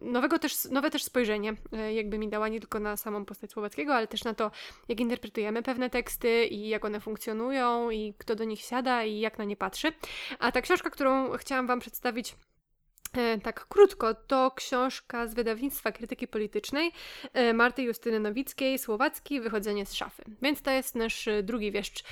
nowego 0.00 0.38
też, 0.38 0.64
nowe 0.64 0.90
też 0.90 1.04
spojrzenie, 1.04 1.54
jakby 1.94 2.18
mi 2.18 2.28
dała 2.28 2.48
nie 2.48 2.60
tylko 2.60 2.80
na 2.80 2.96
samą 2.96 3.24
postać 3.24 3.50
Słowackiego, 3.50 3.94
ale 3.94 4.06
też 4.06 4.24
na 4.24 4.34
to, 4.34 4.50
jak 4.88 5.00
interpretujemy 5.00 5.62
pewne 5.62 5.90
teksty 5.90 6.44
i 6.46 6.68
jak 6.68 6.84
one 6.84 7.00
funkcjonują 7.00 7.90
i 7.90 8.14
kto 8.18 8.34
do 8.34 8.44
nich 8.44 8.60
siada 8.60 9.04
i 9.04 9.18
jak 9.18 9.38
na 9.38 9.44
nie 9.44 9.56
patrzy. 9.56 9.92
A 10.38 10.52
ta 10.52 10.60
książka, 10.60 10.90
którą 10.90 11.36
chciałam 11.36 11.66
Wam 11.66 11.80
przedstawić, 11.80 12.34
tak 13.42 13.66
krótko, 13.68 14.14
to 14.14 14.50
książka 14.50 15.26
z 15.26 15.34
wydawnictwa 15.34 15.92
krytyki 15.92 16.28
politycznej 16.28 16.92
e, 17.32 17.52
Marty 17.52 17.82
Justyny 17.82 18.20
Nowickiej, 18.20 18.78
Słowacki, 18.78 19.40
Wychodzenie 19.40 19.86
z 19.86 19.94
szafy. 19.94 20.22
Więc 20.42 20.62
to 20.62 20.70
jest 20.70 20.94
nasz 20.94 21.28
e, 21.28 21.42
drugi 21.42 21.72
wieszcz 21.72 22.04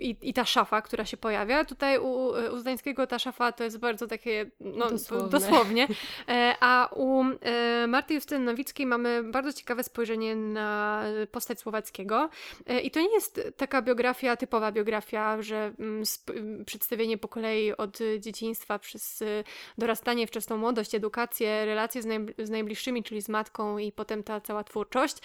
i, 0.00 0.16
i 0.22 0.34
ta 0.34 0.44
szafa, 0.44 0.82
która 0.82 1.04
się 1.04 1.16
pojawia. 1.16 1.64
Tutaj 1.64 1.98
u, 1.98 2.32
u 2.52 2.58
Zdańskiego 2.58 3.06
ta 3.06 3.18
szafa 3.18 3.52
to 3.52 3.64
jest 3.64 3.78
bardzo 3.78 4.06
takie 4.06 4.50
no, 4.60 4.90
dosłownie. 4.90 5.28
dosłownie. 5.30 5.88
A 6.60 6.88
u 6.94 7.24
Marty 7.88 8.14
Justyny 8.14 8.44
Nowickiej 8.44 8.86
mamy 8.86 9.22
bardzo 9.22 9.52
ciekawe 9.52 9.84
spojrzenie 9.84 10.36
na 10.36 11.04
postać 11.30 11.60
Słowackiego. 11.60 12.30
I 12.82 12.90
to 12.90 13.00
nie 13.00 13.14
jest 13.14 13.40
taka 13.56 13.82
biografia, 13.82 14.36
typowa 14.36 14.72
biografia, 14.72 15.42
że 15.42 15.72
mm, 15.78 16.04
przedstawienie 16.64 17.18
po 17.18 17.28
kolei 17.28 17.76
od 17.76 17.98
dzieciństwa 18.18 18.78
przez 18.78 19.22
dorastanie, 19.78 20.26
wczesną 20.26 20.56
młodość, 20.56 20.94
edukację, 20.94 21.64
relacje 21.64 22.02
z, 22.02 22.06
najb 22.06 22.30
z 22.38 22.50
najbliższymi, 22.50 23.02
czyli 23.02 23.22
z 23.22 23.28
matką 23.28 23.78
i 23.78 23.92
potem 23.92 24.22
ta 24.22 24.40
cała 24.40 24.64
twórczość. 24.64 25.16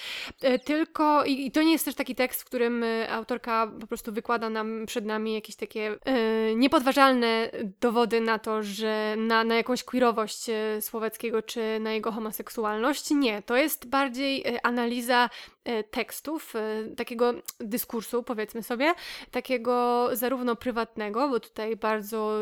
E, 0.41 0.59
tylko, 0.59 1.25
i, 1.25 1.45
i, 1.45 1.51
to 1.51 1.63
nie 1.63 1.71
jest 1.71 1.85
też 1.85 1.95
taki 1.95 2.15
tekst, 2.15 2.41
w 2.41 2.45
którym 2.45 2.83
e, 2.83 3.09
autorka 3.09 3.71
po 3.79 3.87
prostu 3.87 4.11
wykłada 4.11 4.49
nam 4.49 4.85
przed 4.85 5.05
nami 5.05 5.33
jakieś 5.33 5.55
takie 5.55 5.97
e, 6.05 6.55
niepodważalne 6.55 7.51
dowody 7.81 8.21
na 8.21 8.39
to, 8.39 8.63
że 8.63 9.15
na, 9.17 9.43
na 9.43 9.55
jakąś 9.55 9.83
queerowość 9.83 10.45
Słowackiego 10.81 11.41
czy 11.41 11.79
na 11.79 11.93
jego 11.93 12.11
homoseksualność. 12.11 13.11
Nie, 13.11 13.41
to 13.41 13.55
jest 13.55 13.87
bardziej 13.87 14.45
analiza 14.63 15.29
tekstów, 15.91 16.53
takiego 16.97 17.33
dyskursu, 17.59 18.23
powiedzmy 18.23 18.63
sobie, 18.63 18.93
takiego 19.31 20.09
zarówno 20.13 20.55
prywatnego, 20.55 21.29
bo 21.29 21.39
tutaj 21.39 21.75
bardzo 21.75 22.41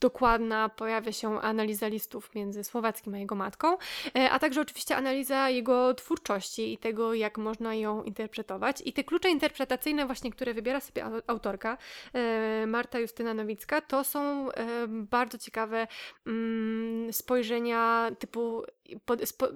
dokładna 0.00 0.68
pojawia 0.68 1.12
się 1.12 1.40
analiza 1.40 1.88
listów 1.88 2.34
między 2.34 2.64
Słowackim 2.64 3.14
a 3.14 3.18
jego 3.18 3.34
matką, 3.34 3.76
e, 4.16 4.30
a 4.30 4.38
także 4.38 4.60
oczywiście 4.60 4.96
analiza 4.96 5.50
jego 5.50 5.94
twórczości 5.94 6.72
i 6.72 6.78
tego, 6.78 7.14
jak 7.14 7.38
można 7.38 7.74
ją 7.74 8.02
interpretować. 8.02 8.82
I 8.84 8.92
te 8.92 9.04
klucze 9.04 9.30
interpretacyjne 9.30 10.06
właśnie, 10.06 10.30
które 10.30 10.54
wybiera 10.54 10.80
sobie 10.80 11.04
autorka 11.26 11.78
e, 12.12 12.66
Marta 12.66 12.98
Justyna 12.98 13.34
Nowicka, 13.34 13.80
to 13.80 14.04
są 14.04 14.52
e, 14.52 14.86
bardzo 14.88 15.38
ciekawe 15.38 15.86
mm, 16.26 17.12
spojrzenia 17.12 18.10
typu 18.18 18.62
pod, 19.04 19.28
spo, 19.28 19.48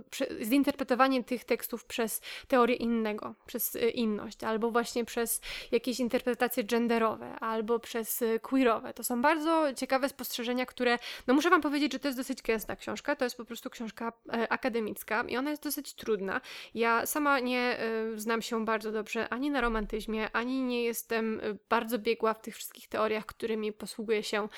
zinterpretowanie 0.42 1.24
tych 1.24 1.44
tekstów 1.44 1.84
przez 1.84 2.20
teorię 2.48 2.76
innego, 2.76 3.34
przez 3.46 3.78
inność, 3.94 4.44
albo 4.44 4.70
właśnie 4.70 5.04
przez 5.04 5.40
jakieś 5.72 6.00
interpretacje 6.00 6.64
genderowe, 6.64 7.34
albo 7.34 7.78
przez 7.78 8.24
queerowe. 8.42 8.94
To 8.94 9.04
są 9.04 9.22
bardzo 9.22 9.74
ciekawe 9.74 10.08
spostrzeżenia 10.08 10.66
które, 10.66 10.98
no 11.26 11.34
muszę 11.34 11.50
Wam 11.50 11.60
powiedzieć, 11.60 11.92
że 11.92 11.98
to 11.98 12.08
jest 12.08 12.18
dosyć 12.18 12.42
gęsta 12.42 12.76
książka, 12.76 13.16
to 13.16 13.24
jest 13.24 13.36
po 13.36 13.44
prostu 13.44 13.70
książka 13.70 14.12
e, 14.32 14.52
akademicka 14.52 15.24
i 15.28 15.36
ona 15.36 15.50
jest 15.50 15.62
dosyć 15.62 15.94
trudna. 15.94 16.40
Ja 16.74 17.06
sama 17.06 17.40
nie 17.40 17.78
e, 17.78 18.18
znam 18.18 18.42
się 18.42 18.64
bardzo 18.64 18.92
dobrze 18.92 19.28
ani 19.28 19.50
na 19.50 19.60
romantyzmie, 19.60 20.30
ani 20.32 20.62
nie 20.62 20.84
jestem 20.84 21.40
bardzo 21.68 21.98
biegła 21.98 22.34
w 22.34 22.40
tych 22.40 22.56
wszystkich 22.56 22.88
teoriach, 22.88 23.26
którymi 23.26 23.72
posługuje 23.72 24.22
się 24.22 24.48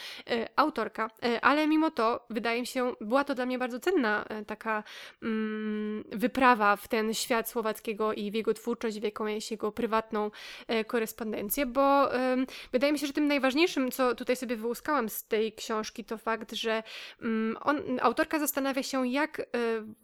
autorka, 0.56 1.10
ale 1.42 1.66
mimo 1.66 1.90
to 1.90 2.26
wydaje 2.30 2.60
mi 2.60 2.66
się, 2.66 2.92
była 3.00 3.24
to 3.24 3.34
dla 3.34 3.46
mnie 3.46 3.58
bardzo 3.58 3.80
cenna 3.80 4.24
e, 4.24 4.44
taka 4.66 4.82
mm, 5.22 6.04
wyprawa 6.12 6.76
w 6.76 6.88
ten 6.88 7.14
świat 7.14 7.50
słowackiego 7.50 8.12
i 8.12 8.30
w 8.30 8.34
jego 8.34 8.54
twórczość, 8.54 9.00
w 9.00 9.02
jakąś 9.02 9.50
jego 9.50 9.72
prywatną 9.72 10.30
korespondencję, 10.86 11.66
bo 11.66 12.10
wydaje 12.72 12.92
mi 12.92 12.98
się, 12.98 13.06
że 13.06 13.12
tym 13.12 13.28
najważniejszym, 13.28 13.90
co 13.90 14.14
tutaj 14.14 14.36
sobie 14.36 14.56
wyłuskałam 14.56 15.08
z 15.08 15.24
tej 15.24 15.52
książki, 15.52 16.04
to 16.04 16.18
fakt, 16.18 16.52
że 16.52 16.82
mm, 17.22 17.56
on, 17.60 17.82
autorka 18.02 18.38
zastanawia 18.38 18.82
się, 18.82 19.08
jak 19.08 19.40
y, 19.40 19.44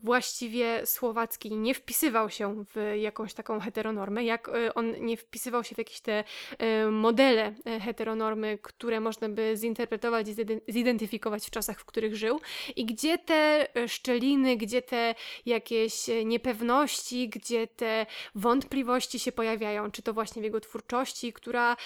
właściwie 0.03 0.87
Słowacki 0.87 1.57
nie 1.57 1.75
wpisywał 1.75 2.31
się 2.31 2.65
w 2.75 2.95
jakąś 3.01 3.35
taką 3.35 3.61
heteronormę, 3.61 4.25
jak 4.25 4.49
y, 4.49 4.75
on 4.75 4.93
nie 5.01 5.17
wpisywał 5.17 5.65
się 5.65 5.75
w 5.75 5.79
jakieś 5.79 6.01
te 6.01 6.25
y, 6.63 6.91
modele 6.91 7.55
heteronormy, 7.81 8.59
które 8.63 9.01
można 9.01 9.29
by 9.29 9.57
zinterpretować 9.57 10.27
i 10.29 10.35
zidentyfikować 10.69 11.47
w 11.47 11.51
czasach, 11.51 11.81
w 11.81 11.85
których 11.85 12.17
żył 12.17 12.41
i 12.77 12.87
gdzie 12.87 13.19
te 13.19 13.67
szczeliny, 13.87 14.52
gdzie 14.57 14.83
te 14.83 15.15
jakieś 15.47 15.93
niepewności, 16.25 17.29
gdzie 17.29 17.67
te 17.67 18.07
wątpliwości 18.35 19.19
się 19.19 19.33
pojawiają, 19.33 19.91
czy 19.91 20.03
to 20.03 20.13
właśnie 20.13 20.43
w 20.43 20.45
jego 20.45 20.61
twórczości, 20.61 21.33
która 21.33 21.77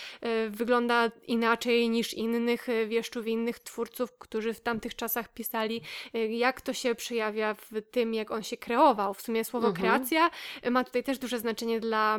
wygląda 0.49 1.11
inaczej 1.27 1.89
niż 1.89 2.15
innych 2.15 2.67
wieszczów, 2.89 3.27
innych 3.27 3.59
twórców, 3.59 4.19
którzy 4.19 4.55
w 4.55 4.61
tamtych 4.61 4.97
czasach 4.97 5.35
pisali, 5.35 5.83
jak 6.31 6.61
to 6.61 6.73
się 6.73 6.95
przejawia 6.95 7.55
w 7.55 7.83
tym, 7.91 8.15
jak 8.15 8.31
on 8.31 8.43
się 8.43 8.57
kreował. 8.57 9.15
W 9.15 9.23
sumie 9.23 9.45
słowo 9.45 9.69
mhm. 9.69 9.83
kreacja 9.83 10.31
ma 10.71 10.85
tutaj 10.85 11.05
też 11.05 11.19
duże 11.19 11.39
znaczenie 11.39 11.81
dla 11.81 12.19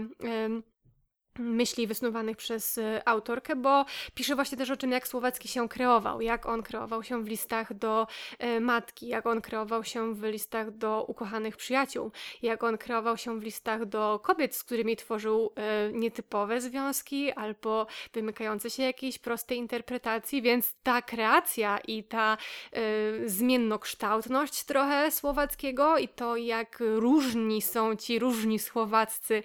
myśli 1.40 1.88
wysnuwanych 1.88 2.38
przez 2.38 2.78
y, 2.78 3.02
autorkę, 3.06 3.56
bo 3.56 3.86
pisze 4.14 4.36
właśnie 4.36 4.58
też 4.58 4.72
o 4.72 4.78
tym, 4.78 4.92
jak 4.92 5.08
Słowacki 5.08 5.48
się 5.48 5.70
kreował, 5.70 6.22
jak 6.22 6.46
on 6.46 6.64
kreował 6.64 7.04
się 7.04 7.24
w 7.24 7.28
listach 7.28 7.74
do 7.74 8.08
y, 8.44 8.60
matki, 8.60 9.08
jak 9.08 9.26
on 9.26 9.42
kreował 9.42 9.84
się 9.84 10.14
w 10.14 10.24
listach 10.24 10.72
do 10.72 11.04
ukochanych 11.08 11.58
przyjaciół, 11.58 12.12
jak 12.42 12.64
on 12.64 12.78
kreował 12.78 13.18
się 13.18 13.40
w 13.40 13.44
listach 13.44 13.86
do 13.86 14.20
kobiet, 14.24 14.56
z 14.56 14.64
którymi 14.64 14.96
tworzył 14.96 15.54
y, 15.90 15.94
nietypowe 15.94 16.62
związki 16.62 17.32
albo 17.32 17.88
wymykające 18.14 18.70
się 18.70 18.84
jakiejś 18.84 19.20
prostej 19.20 19.58
interpretacji, 19.58 20.42
więc 20.42 20.76
ta 20.84 21.02
kreacja 21.02 21.78
i 21.78 22.04
ta 22.04 22.38
zmiennokształtność 23.26 24.64
trochę 24.64 25.12
Słowackiego 25.12 25.98
i 25.98 26.08
to, 26.08 26.36
jak 26.36 26.80
różni 26.80 27.62
są 27.62 27.96
ci 27.96 28.20
różni 28.20 28.60
Słowaccy, 28.60 29.44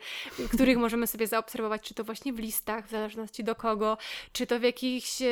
których 0.52 0.78
możemy 0.78 1.06
sobie 1.06 1.26
zaobserwować 1.26 1.81
czy 1.82 1.94
to 1.94 2.04
właśnie 2.04 2.32
w 2.32 2.38
listach, 2.38 2.86
w 2.86 2.90
zależności 2.90 3.44
do 3.44 3.54
kogo, 3.54 3.98
czy 4.32 4.46
to 4.46 4.58
w 4.58 4.62
jakichś 4.62 5.22
e, 5.22 5.26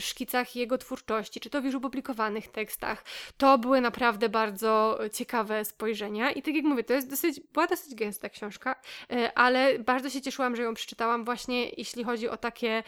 szkicach 0.00 0.56
jego 0.56 0.78
twórczości, 0.78 1.40
czy 1.40 1.50
to 1.50 1.62
w 1.62 1.64
już 1.64 1.74
opublikowanych 1.74 2.48
tekstach. 2.48 3.04
To 3.36 3.58
były 3.58 3.80
naprawdę 3.80 4.28
bardzo 4.28 4.98
ciekawe 5.12 5.64
spojrzenia 5.64 6.30
i 6.30 6.42
tak 6.42 6.54
jak 6.54 6.64
mówię, 6.64 6.84
to 6.84 6.92
jest 6.92 7.10
dosyć, 7.10 7.40
była 7.52 7.66
dosyć 7.66 7.94
gęsta 7.94 8.28
książka, 8.28 8.76
e, 9.10 9.38
ale 9.38 9.78
bardzo 9.78 10.10
się 10.10 10.20
cieszyłam, 10.22 10.56
że 10.56 10.62
ją 10.62 10.74
przeczytałam 10.74 11.24
właśnie 11.24 11.68
jeśli 11.68 12.04
chodzi 12.04 12.28
o 12.28 12.36
takie 12.36 12.82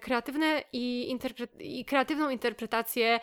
kreatywne 0.00 0.64
i, 0.72 1.16
interpre- 1.18 1.60
i 1.60 1.84
kreatywną 1.84 2.30
interpretację 2.30 3.20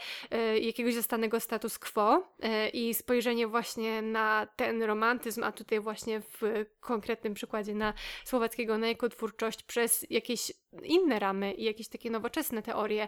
jakiegoś 0.62 0.94
zastanego 0.94 1.40
status 1.40 1.80
quo 1.80 2.36
i 2.74 2.94
spojrzenie 2.94 3.48
właśnie 3.48 4.02
na 4.02 4.48
ten 4.56 4.84
romantyzm, 4.84 5.44
a 5.44 5.52
tutaj 5.52 5.80
właśnie 5.80 6.22
w 6.22 6.66
konkretnym 6.80 7.34
przykładzie 7.34 7.76
na 7.76 7.94
Słowackiego, 8.26 8.78
na 8.78 8.88
jego 8.88 9.10
twórczość 9.10 9.64
przez 9.64 10.06
jakieś 10.10 10.52
inne 10.84 11.20
ramy 11.20 11.54
i 11.54 11.64
jakieś 11.64 11.88
takie 11.88 12.12
nowoczesne 12.12 12.62
teorie, 12.62 13.08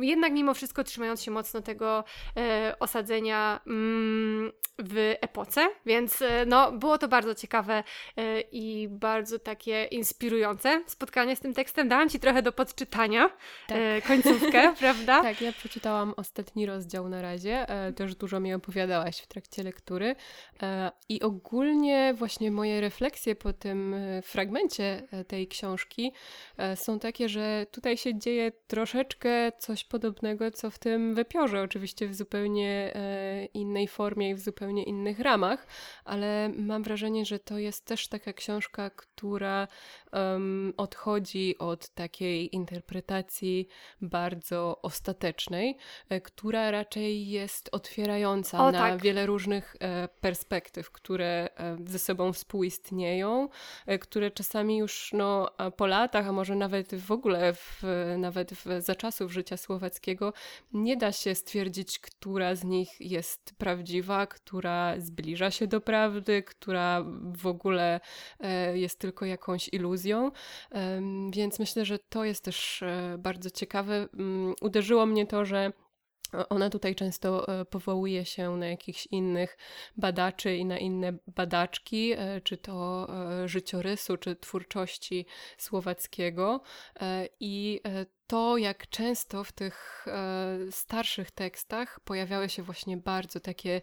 jednak 0.00 0.32
mimo 0.32 0.54
wszystko 0.54 0.84
trzymając 0.84 1.22
się 1.22 1.30
mocno 1.30 1.60
tego 1.60 2.04
e, 2.36 2.76
osadzenia 2.80 3.60
mm, 3.66 4.52
w 4.78 5.14
epoce, 5.20 5.68
więc 5.86 6.22
e, 6.22 6.46
no, 6.46 6.72
było 6.72 6.98
to 6.98 7.08
bardzo 7.08 7.34
ciekawe 7.34 7.84
e, 8.16 8.40
i 8.40 8.88
bardzo 8.88 9.38
takie 9.38 9.84
inspirujące 9.84 10.84
spotkanie 10.86 11.36
z 11.36 11.40
tym 11.40 11.54
tekstem. 11.54 11.88
Dałam 11.88 12.08
Ci 12.08 12.20
trochę 12.20 12.42
do 12.42 12.52
podczytania 12.52 13.30
tak. 13.66 13.78
E, 13.78 14.02
końcówkę, 14.02 14.74
prawda? 14.80 15.22
Tak, 15.22 15.40
ja 15.40 15.52
przeczytałam 15.52 16.14
ostatni 16.16 16.66
rozdział 16.66 17.08
na 17.08 17.22
razie, 17.22 17.68
e, 17.68 17.92
też 17.92 18.14
dużo 18.14 18.40
mi 18.40 18.54
opowiadałaś 18.54 19.20
w 19.20 19.26
trakcie 19.26 19.62
lektury 19.62 20.16
e, 20.62 20.90
i 21.08 21.22
ogólnie 21.22 22.14
właśnie 22.14 22.50
moje 22.50 22.80
refleksje 22.80 23.36
po 23.36 23.52
tym 23.52 23.94
fragmencie 24.22 25.02
tej 25.28 25.48
książki 25.48 26.12
są 26.74 26.98
takie, 27.00 27.28
że 27.28 27.66
tutaj 27.70 27.96
się 27.96 28.18
dzieje 28.18 28.52
troszeczkę 28.66 29.52
coś 29.58 29.84
podobnego, 29.84 30.50
co 30.50 30.70
w 30.70 30.78
tym 30.78 31.14
wypiorze, 31.14 31.62
oczywiście 31.62 32.08
w 32.08 32.14
zupełnie 32.14 32.92
e, 32.94 33.44
innej 33.44 33.88
formie 33.88 34.30
i 34.30 34.34
w 34.34 34.40
zupełnie 34.40 34.84
innych 34.84 35.20
ramach, 35.20 35.66
ale 36.04 36.48
mam 36.56 36.82
wrażenie, 36.82 37.24
że 37.24 37.38
to 37.38 37.58
jest 37.58 37.84
też 37.84 38.08
taka 38.08 38.32
książka, 38.32 38.90
która 38.90 39.68
um, 40.12 40.74
odchodzi 40.76 41.58
od 41.58 41.88
takiej 41.88 42.54
interpretacji 42.56 43.68
bardzo 44.00 44.82
ostatecznej, 44.82 45.76
e, 46.08 46.20
która 46.20 46.70
raczej 46.70 47.28
jest 47.28 47.68
otwierająca 47.72 48.60
o, 48.60 48.72
na 48.72 48.78
tak. 48.78 49.02
wiele 49.02 49.26
różnych 49.26 49.76
e, 49.80 50.08
perspektyw, 50.20 50.90
które 50.90 51.48
ze 51.86 51.98
sobą 51.98 52.32
współistnieją, 52.32 53.48
które 54.00 54.30
czasami 54.30 54.76
już 54.76 55.10
no, 55.12 55.50
po 55.76 55.86
latach, 55.86 56.28
a 56.28 56.32
może 56.32 56.54
nawet 56.54 56.89
w 56.98 57.10
ogóle 57.10 57.54
w, 57.54 57.82
nawet 58.18 58.52
w, 58.52 58.66
za 58.78 58.94
czasów 58.94 59.32
życia 59.32 59.56
słowackiego 59.56 60.32
nie 60.72 60.96
da 60.96 61.12
się 61.12 61.34
stwierdzić, 61.34 61.98
która 61.98 62.54
z 62.54 62.64
nich 62.64 63.00
jest 63.00 63.54
prawdziwa, 63.58 64.26
która 64.26 64.94
zbliża 65.00 65.50
się 65.50 65.66
do 65.66 65.80
prawdy, 65.80 66.42
która 66.42 67.04
w 67.36 67.46
ogóle 67.46 68.00
e, 68.40 68.78
jest 68.78 68.98
tylko 68.98 69.24
jakąś 69.24 69.68
iluzją. 69.72 70.30
Więc 71.32 71.58
myślę, 71.58 71.84
że 71.84 71.98
to 71.98 72.24
jest 72.24 72.44
też 72.44 72.82
e, 72.82 73.16
bardzo 73.18 73.50
ciekawe. 73.50 74.08
Mm, 74.14 74.54
uderzyło 74.60 75.06
mnie 75.06 75.26
to, 75.26 75.44
że 75.44 75.72
ona 76.48 76.70
tutaj 76.70 76.94
często 76.94 77.48
e, 77.60 77.64
powołuje 77.64 78.24
się 78.24 78.56
na 78.56 78.66
jakichś 78.66 79.06
innych 79.06 79.58
badaczy 79.96 80.56
i 80.56 80.64
na 80.64 80.78
inne 80.78 81.12
badaczki, 81.26 82.12
e, 82.12 82.40
czy 82.40 82.56
to 82.56 83.08
e, 83.42 83.48
życiorysu, 83.48 84.16
czy 84.16 84.36
twórczości 84.36 85.26
słowackiego. 85.58 86.60
I 87.40 87.80
to, 88.26 88.56
jak 88.56 88.88
często 88.88 89.44
w 89.44 89.52
tych 89.52 90.06
starszych 90.70 91.30
tekstach 91.30 92.00
pojawiały 92.00 92.48
się 92.48 92.62
właśnie 92.62 92.96
bardzo 92.96 93.40
takie 93.40 93.80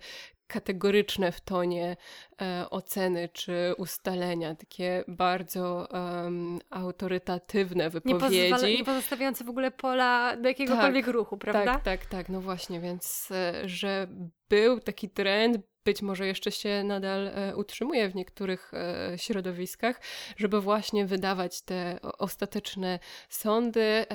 kategoryczne 0.47 1.31
w 1.31 1.41
tonie 1.41 1.97
e, 2.41 2.65
oceny 2.69 3.29
czy 3.33 3.73
ustalenia, 3.77 4.55
takie 4.55 5.03
bardzo 5.07 5.87
um, 5.91 6.59
autorytatywne 6.69 7.89
wypowiedzi. 7.89 8.53
Nie, 8.63 8.77
nie 8.77 8.85
pozostawiające 8.85 9.43
w 9.43 9.49
ogóle 9.49 9.71
pola 9.71 10.37
do 10.37 10.49
jakiegokolwiek 10.49 11.05
tak, 11.05 11.13
ruchu, 11.13 11.37
prawda? 11.37 11.73
Tak, 11.73 11.83
tak, 11.83 12.05
tak, 12.05 12.29
no 12.29 12.41
właśnie, 12.41 12.79
więc 12.79 13.29
e, 13.31 13.69
że 13.69 14.07
był 14.49 14.79
taki 14.79 15.09
trend, 15.09 15.57
być 15.85 16.01
może 16.01 16.27
jeszcze 16.27 16.51
się 16.51 16.83
nadal 16.83 17.27
e, 17.27 17.55
utrzymuje 17.55 18.09
w 18.09 18.15
niektórych 18.15 18.71
e, 18.73 19.17
środowiskach, 19.17 20.01
żeby 20.37 20.61
właśnie 20.61 21.05
wydawać 21.05 21.61
te 21.61 21.99
ostateczne 22.01 22.99
sądy, 23.29 24.05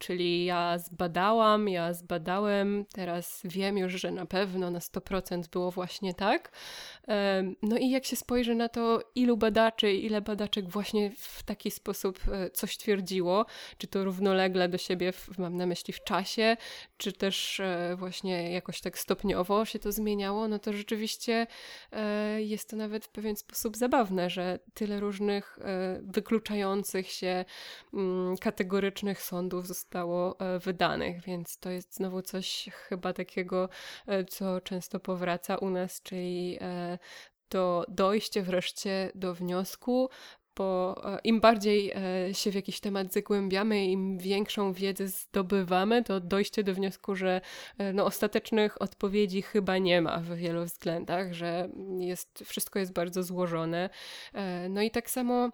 czyli 0.00 0.44
ja 0.44 0.78
zbadałam, 0.78 1.68
ja 1.68 1.92
zbadałem, 1.92 2.84
teraz 2.92 3.40
wiem 3.44 3.78
już, 3.78 3.92
że 3.92 4.10
na 4.10 4.26
pewno 4.26 4.70
na 4.70 4.78
100% 4.78 5.48
było 5.48 5.70
właśnie 5.70 6.14
tak. 6.14 6.52
No 7.62 7.76
i 7.78 7.90
jak 7.90 8.04
się 8.04 8.16
spojrzy 8.16 8.54
na 8.54 8.68
to, 8.68 9.00
ilu 9.14 9.36
badaczy, 9.36 9.92
ile 9.92 10.20
badaczek 10.20 10.68
właśnie 10.68 11.10
w 11.16 11.42
taki 11.42 11.70
sposób 11.70 12.20
coś 12.52 12.76
twierdziło, 12.76 13.46
czy 13.78 13.86
to 13.86 14.04
równolegle 14.04 14.68
do 14.68 14.78
siebie, 14.78 15.12
mam 15.38 15.56
na 15.56 15.66
myśli 15.66 15.92
w 15.92 16.04
czasie, 16.04 16.56
czy 16.96 17.12
też 17.12 17.60
właśnie 17.96 18.52
jakoś 18.52 18.80
tak 18.80 18.98
stopniowo 18.98 19.64
się 19.64 19.78
to 19.78 19.92
zmieniało, 19.92 20.48
no 20.48 20.58
to 20.58 20.72
rzeczywiście 20.72 21.46
e, 21.92 22.42
jest 22.42 22.70
to 22.70 22.76
nawet 22.76 23.04
w 23.04 23.08
pewien 23.08 23.36
sposób 23.36 23.76
zabawne, 23.76 24.30
że 24.30 24.58
tyle 24.74 25.00
różnych 25.00 25.58
e, 25.58 26.00
wykluczających 26.02 27.10
się 27.10 27.44
mm, 27.94 28.36
kategorycznych 28.36 29.22
sądów 29.22 29.66
zostało 29.66 29.89
e, 29.96 30.58
wydanych, 30.58 31.20
więc 31.20 31.58
to 31.58 31.70
jest 31.70 31.94
znowu 31.94 32.22
coś 32.22 32.68
chyba 32.72 33.12
takiego, 33.12 33.68
co 34.28 34.60
często 34.60 35.00
powraca 35.00 35.56
u 35.56 35.70
nas, 35.70 36.02
czyli 36.02 36.58
to 37.48 37.84
dojście 37.88 38.42
wreszcie 38.42 39.12
do 39.14 39.34
wniosku, 39.34 40.08
bo 40.56 41.00
e, 41.04 41.18
im 41.24 41.40
bardziej 41.40 41.90
e, 41.90 42.34
się 42.34 42.50
w 42.50 42.54
jakiś 42.54 42.80
temat 42.80 43.12
zagłębiamy, 43.12 43.84
im 43.86 44.18
większą 44.18 44.72
wiedzę 44.72 45.08
zdobywamy, 45.08 46.04
to 46.04 46.20
dojście 46.20 46.64
do 46.64 46.74
wniosku, 46.74 47.14
że 47.16 47.40
e, 47.78 47.92
no, 47.92 48.04
ostatecznych 48.04 48.82
odpowiedzi 48.82 49.42
chyba 49.42 49.78
nie 49.78 50.02
ma 50.02 50.18
w 50.18 50.34
wielu 50.34 50.64
względach, 50.64 51.32
że 51.32 51.68
jest, 51.98 52.44
wszystko 52.46 52.78
jest 52.78 52.92
bardzo 52.92 53.22
złożone. 53.22 53.90
No 54.68 54.82
i 54.82 54.90
tak 54.90 55.10
samo 55.10 55.50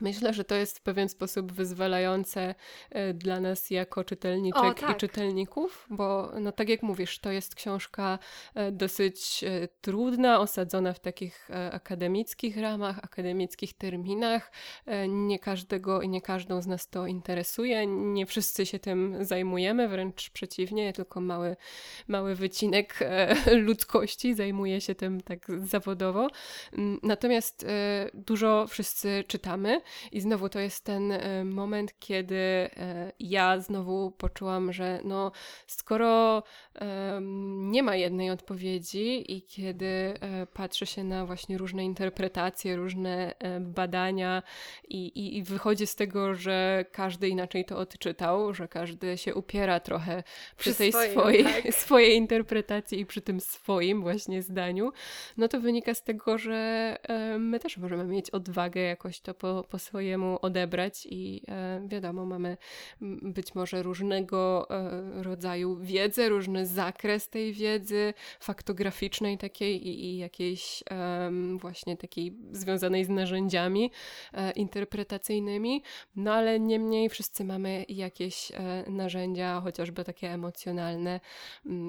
Myślę, 0.00 0.32
że 0.34 0.44
to 0.44 0.54
jest 0.54 0.78
w 0.78 0.82
pewien 0.82 1.08
sposób 1.08 1.52
wyzwalające 1.52 2.54
e, 2.90 3.14
dla 3.14 3.40
nas 3.40 3.70
jako 3.70 4.04
czytelniczek 4.04 4.62
o, 4.62 4.74
tak. 4.74 4.96
i 4.96 5.00
czytelników, 5.00 5.86
bo 5.90 6.32
no 6.40 6.52
tak 6.52 6.68
jak 6.68 6.82
mówisz, 6.82 7.18
to 7.18 7.30
jest 7.30 7.54
książka 7.54 8.18
e, 8.54 8.72
dosyć 8.72 9.44
e, 9.44 9.68
trudna, 9.80 10.40
osadzona 10.40 10.92
w 10.92 11.00
takich 11.00 11.48
akademickich 11.72 12.56
ramach, 12.56 12.98
akademickich 12.98 13.74
terminach. 13.74 14.52
Nie 15.08 15.38
każdego 15.38 16.02
i 16.02 16.08
nie 16.08 16.22
każdą 16.22 16.62
z 16.62 16.66
nas 16.66 16.88
to 16.88 17.06
interesuje, 17.06 17.86
nie 17.86 18.26
wszyscy 18.26 18.66
się 18.66 18.78
tym 18.78 19.16
zajmujemy, 19.20 19.88
wręcz 19.88 20.30
przeciwnie, 20.30 20.92
tylko 20.92 21.20
mały, 21.20 21.56
mały 22.08 22.34
wycinek 22.34 22.98
ludzkości 23.66 24.34
zajmuje 24.34 24.80
się 24.80 24.94
tym 24.94 25.20
tak 25.20 25.46
zawodowo. 25.64 26.28
Natomiast 27.02 27.66
dużo 28.14 28.66
wszyscy 28.68 29.24
czytamy, 29.28 29.80
i 30.12 30.20
znowu 30.20 30.48
to 30.48 30.58
jest 30.60 30.84
ten 30.84 31.12
e, 31.12 31.44
moment, 31.44 31.98
kiedy 31.98 32.36
e, 32.36 33.12
ja 33.20 33.60
znowu 33.60 34.10
poczułam, 34.10 34.72
że 34.72 35.00
no, 35.04 35.32
skoro 35.66 36.42
nie 37.58 37.82
ma 37.82 37.96
jednej 37.96 38.30
odpowiedzi 38.30 39.36
i 39.36 39.42
kiedy 39.42 39.86
e, 39.86 40.46
patrzy 40.46 40.86
się 40.86 41.04
na 41.04 41.26
właśnie 41.26 41.58
różne 41.58 41.84
interpretacje, 41.84 42.76
różne 42.76 43.34
badania 43.60 44.42
i, 44.88 45.06
i, 45.06 45.36
i 45.36 45.42
wychodzi 45.42 45.86
z 45.86 45.94
tego, 45.94 46.34
że 46.34 46.84
każdy 46.92 47.28
inaczej 47.28 47.64
to 47.64 47.78
odczytał, 47.78 48.54
że 48.54 48.68
każdy 48.68 49.18
się 49.18 49.34
upiera 49.34 49.80
trochę 49.80 50.22
przy, 50.56 50.70
przy 50.70 50.78
tej 50.78 50.92
swoim, 50.92 51.10
swojej, 51.10 51.44
tak. 51.44 51.74
swojej 51.84 52.16
interpretacji 52.16 53.00
i 53.00 53.06
przy 53.06 53.20
tym 53.20 53.40
swoim 53.40 54.02
właśnie 54.02 54.42
zdaniu, 54.42 54.92
no 55.36 55.48
to 55.48 55.60
wynika 55.60 55.94
z 55.94 56.02
tego, 56.02 56.38
że 56.38 56.96
my 57.38 57.60
też 57.60 57.76
możemy 57.76 58.04
mieć 58.04 58.30
odwagę 58.30 58.80
jakoś 58.80 59.20
to 59.20 59.34
po, 59.34 59.64
po 59.76 59.80
swojemu 59.80 60.38
odebrać 60.42 61.06
i 61.10 61.42
e, 61.48 61.80
wiadomo, 61.88 62.26
mamy 62.26 62.56
być 63.22 63.54
może 63.54 63.82
różnego 63.82 64.70
e, 64.70 65.22
rodzaju 65.22 65.76
wiedzę, 65.80 66.28
różny 66.28 66.66
zakres 66.66 67.28
tej 67.28 67.52
wiedzy 67.52 68.14
faktograficznej 68.40 69.38
takiej 69.38 69.88
i, 69.88 70.04
i 70.04 70.18
jakiejś 70.18 70.82
właśnie 71.58 71.96
takiej 71.96 72.36
związanej 72.52 73.04
z 73.04 73.08
narzędziami 73.08 73.90
e, 74.32 74.50
interpretacyjnymi, 74.50 75.82
no 76.16 76.32
ale 76.32 76.60
niemniej 76.60 77.08
wszyscy 77.08 77.44
mamy 77.44 77.84
jakieś 77.88 78.52
narzędzia, 78.86 79.60
chociażby 79.60 80.04
takie 80.04 80.30
emocjonalne 80.32 81.20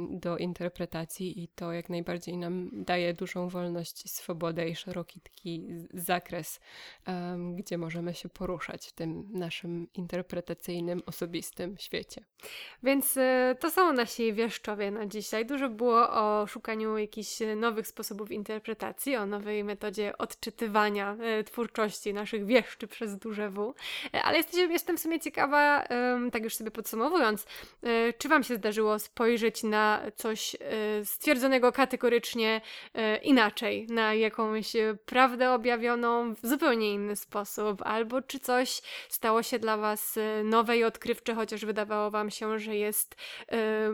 do 0.10 0.38
interpretacji 0.38 1.44
i 1.44 1.48
to 1.48 1.74
jak 1.74 1.90
najbardziej 1.90 2.38
nam 2.38 2.70
daje 2.74 3.14
dużą 3.14 3.50
wolność 3.50 4.12
swobodę 4.12 4.70
i 4.70 4.76
szeroki 4.76 5.22
taki 5.22 5.68
zakres, 5.94 6.60
um, 7.08 7.56
gdzie 7.78 7.86
możemy 7.86 8.14
się 8.14 8.30
poruszać 8.30 8.88
w 8.88 8.92
tym 8.92 9.30
naszym 9.34 9.88
interpretacyjnym, 9.94 11.02
osobistym 11.06 11.78
świecie. 11.78 12.22
Więc 12.84 13.18
y, 13.18 13.22
to 13.60 13.72
są 13.72 13.94
nasi 13.94 14.34
wieszczowie 14.34 14.92
na 14.92 15.06
dzisiaj. 15.06 15.46
Dużo 15.46 15.70
było 15.70 16.10
o 16.10 16.48
szukaniu 16.48 16.98
jakichś 16.98 17.30
nowych 17.56 17.88
sposobów 17.88 18.32
interpretacji, 18.32 19.16
o 19.16 19.26
nowej 19.26 19.64
metodzie 19.64 20.18
odczytywania 20.18 21.18
y, 21.40 21.44
twórczości 21.44 22.14
naszych 22.14 22.46
wieszczy 22.46 22.88
przez 22.88 23.18
duże 23.18 23.50
W. 23.50 23.74
Y, 24.16 24.22
ale 24.22 24.38
jestem, 24.38 24.72
jestem 24.72 24.98
w 24.98 25.00
sumie 25.00 25.20
ciekawa, 25.20 25.88
tak 26.32 26.44
już 26.44 26.56
sobie 26.56 26.72
podsumowując, 26.72 27.46
czy 28.18 28.30
Wam 28.30 28.44
się 28.44 28.56
zdarzyło 28.56 29.00
spojrzeć 29.00 29.64
na 29.64 30.02
coś 30.16 30.56
stwierdzonego 31.04 31.72
kategorycznie 31.72 32.62
inaczej, 33.24 33.88
na 33.88 34.14
jakąś 34.14 34.74
prawdę 35.06 35.52
objawioną 35.52 36.34
w 36.34 36.48
zupełnie 36.48 36.94
inny 36.94 37.16
sposób, 37.16 37.57
albo 37.86 38.22
czy 38.22 38.40
coś 38.40 38.82
stało 39.10 39.44
się 39.44 39.60
dla 39.60 39.78
Was 39.78 40.20
nowe 40.44 40.78
i 40.78 40.84
odkrywcze, 40.84 41.36
chociaż 41.36 41.66
wydawało 41.66 42.12
Wam 42.12 42.32
się, 42.32 42.60
że 42.60 42.76
jest 42.76 43.16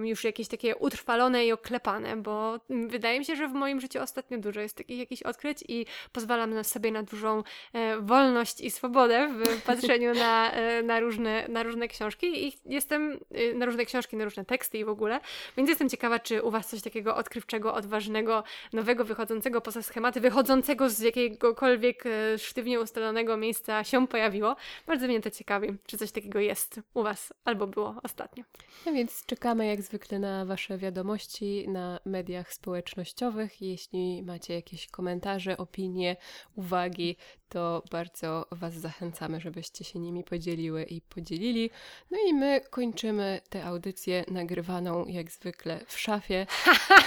już 0.04 0.24
jakieś 0.24 0.48
takie 0.48 0.76
utrwalone 0.76 1.46
i 1.46 1.52
oklepane, 1.52 2.16
bo 2.16 2.60
wydaje 2.70 3.20
mi 3.20 3.26
się, 3.26 3.36
że 3.36 3.48
w 3.48 3.54
moim 3.54 3.82
życiu 3.82 4.02
ostatnio 4.02 4.38
dużo 4.38 4.62
jest 4.62 4.78
takich 4.78 5.00
jakichś 5.00 5.24
odkryć 5.24 5.64
i 5.68 5.86
pozwalam 6.12 6.64
sobie 6.64 6.92
na 6.92 7.04
dużą 7.04 7.44
e, 7.74 7.98
wolność 7.98 8.62
i 8.62 8.72
swobodę 8.72 9.30
w 9.34 9.62
patrzeniu 9.68 10.14
na, 10.14 10.52
e, 10.52 10.84
na, 10.84 11.00
różne, 11.00 11.48
na 11.48 11.64
różne 11.64 11.88
książki. 11.88 12.48
I 12.48 12.54
jestem 12.66 13.20
e, 13.32 13.54
na 13.54 13.66
różne 13.66 13.86
książki, 13.86 14.16
na 14.16 14.24
różne 14.24 14.46
teksty 14.46 14.78
i 14.78 14.86
w 14.86 14.90
ogóle, 14.90 15.20
więc 15.58 15.70
jestem 15.70 15.90
ciekawa, 15.90 16.20
czy 16.20 16.44
u 16.44 16.52
Was 16.52 16.70
coś 16.70 16.82
takiego 16.82 17.16
odkrywczego, 17.16 17.74
odważnego, 17.74 18.44
nowego, 18.74 19.06
wychodzącego 19.06 19.62
poza 19.62 19.82
schematy, 19.82 20.22
wychodzącego 20.22 20.90
z 20.90 21.00
jakiegokolwiek 21.00 22.04
sztywnie 22.38 22.80
ustalonego 22.80 23.38
miejsca 23.38 23.53
się 23.84 24.08
pojawiło. 24.08 24.56
Bardzo 24.88 25.08
mnie 25.08 25.22
to 25.22 25.32
ciekawi, 25.32 25.68
czy 25.86 25.98
coś 25.98 26.12
takiego 26.12 26.40
jest 26.40 26.80
u 26.94 27.04
Was 27.04 27.34
albo 27.46 27.68
było 27.68 27.96
ostatnio. 28.04 28.44
No 28.86 28.94
więc 28.94 29.26
czekamy 29.26 29.66
jak 29.66 29.82
zwykle 29.82 30.20
na 30.20 30.46
Wasze 30.46 30.78
wiadomości 30.78 31.70
na 31.70 32.00
mediach 32.06 32.54
społecznościowych. 32.54 33.62
Jeśli 33.62 34.24
macie 34.24 34.54
jakieś 34.54 34.88
komentarze, 34.88 35.58
opinie, 35.58 36.16
uwagi, 36.56 37.16
to 37.54 37.84
bardzo 37.92 38.46
Was 38.52 38.74
zachęcamy, 38.74 39.40
żebyście 39.40 39.84
się 39.84 40.00
nimi 40.00 40.24
podzieliły 40.24 40.84
i 40.84 41.02
podzielili. 41.02 41.70
No 42.12 42.18
i 42.28 42.34
my 42.34 42.62
kończymy 42.70 43.42
tę 43.50 43.66
audycję 43.66 44.26
nagrywaną 44.32 45.06
jak 45.06 45.32
zwykle 45.32 45.80
w 45.88 46.00
szafie. 46.00 46.46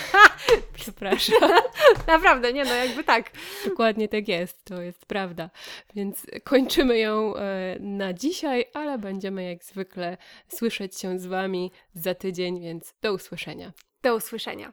Przepraszam. 0.74 1.50
Naprawdę, 2.08 2.52
nie 2.52 2.64
no, 2.64 2.74
jakby 2.74 3.04
tak. 3.04 3.30
Dokładnie 3.64 4.08
tak 4.08 4.28
jest, 4.28 4.64
to 4.64 4.82
jest 4.82 5.06
prawda. 5.06 5.50
Więc 5.94 6.26
kończymy 6.44 6.98
ją 6.98 7.36
e, 7.36 7.76
na 7.80 8.12
dzisiaj, 8.12 8.64
ale 8.74 8.98
będziemy 8.98 9.44
jak 9.44 9.64
zwykle 9.64 10.16
słyszeć 10.48 11.00
się 11.00 11.18
z 11.18 11.26
Wami 11.26 11.72
za 11.94 12.14
tydzień, 12.14 12.60
więc 12.60 12.94
do 13.02 13.12
usłyszenia. 13.12 13.72
Do 14.02 14.16
usłyszenia. 14.16 14.72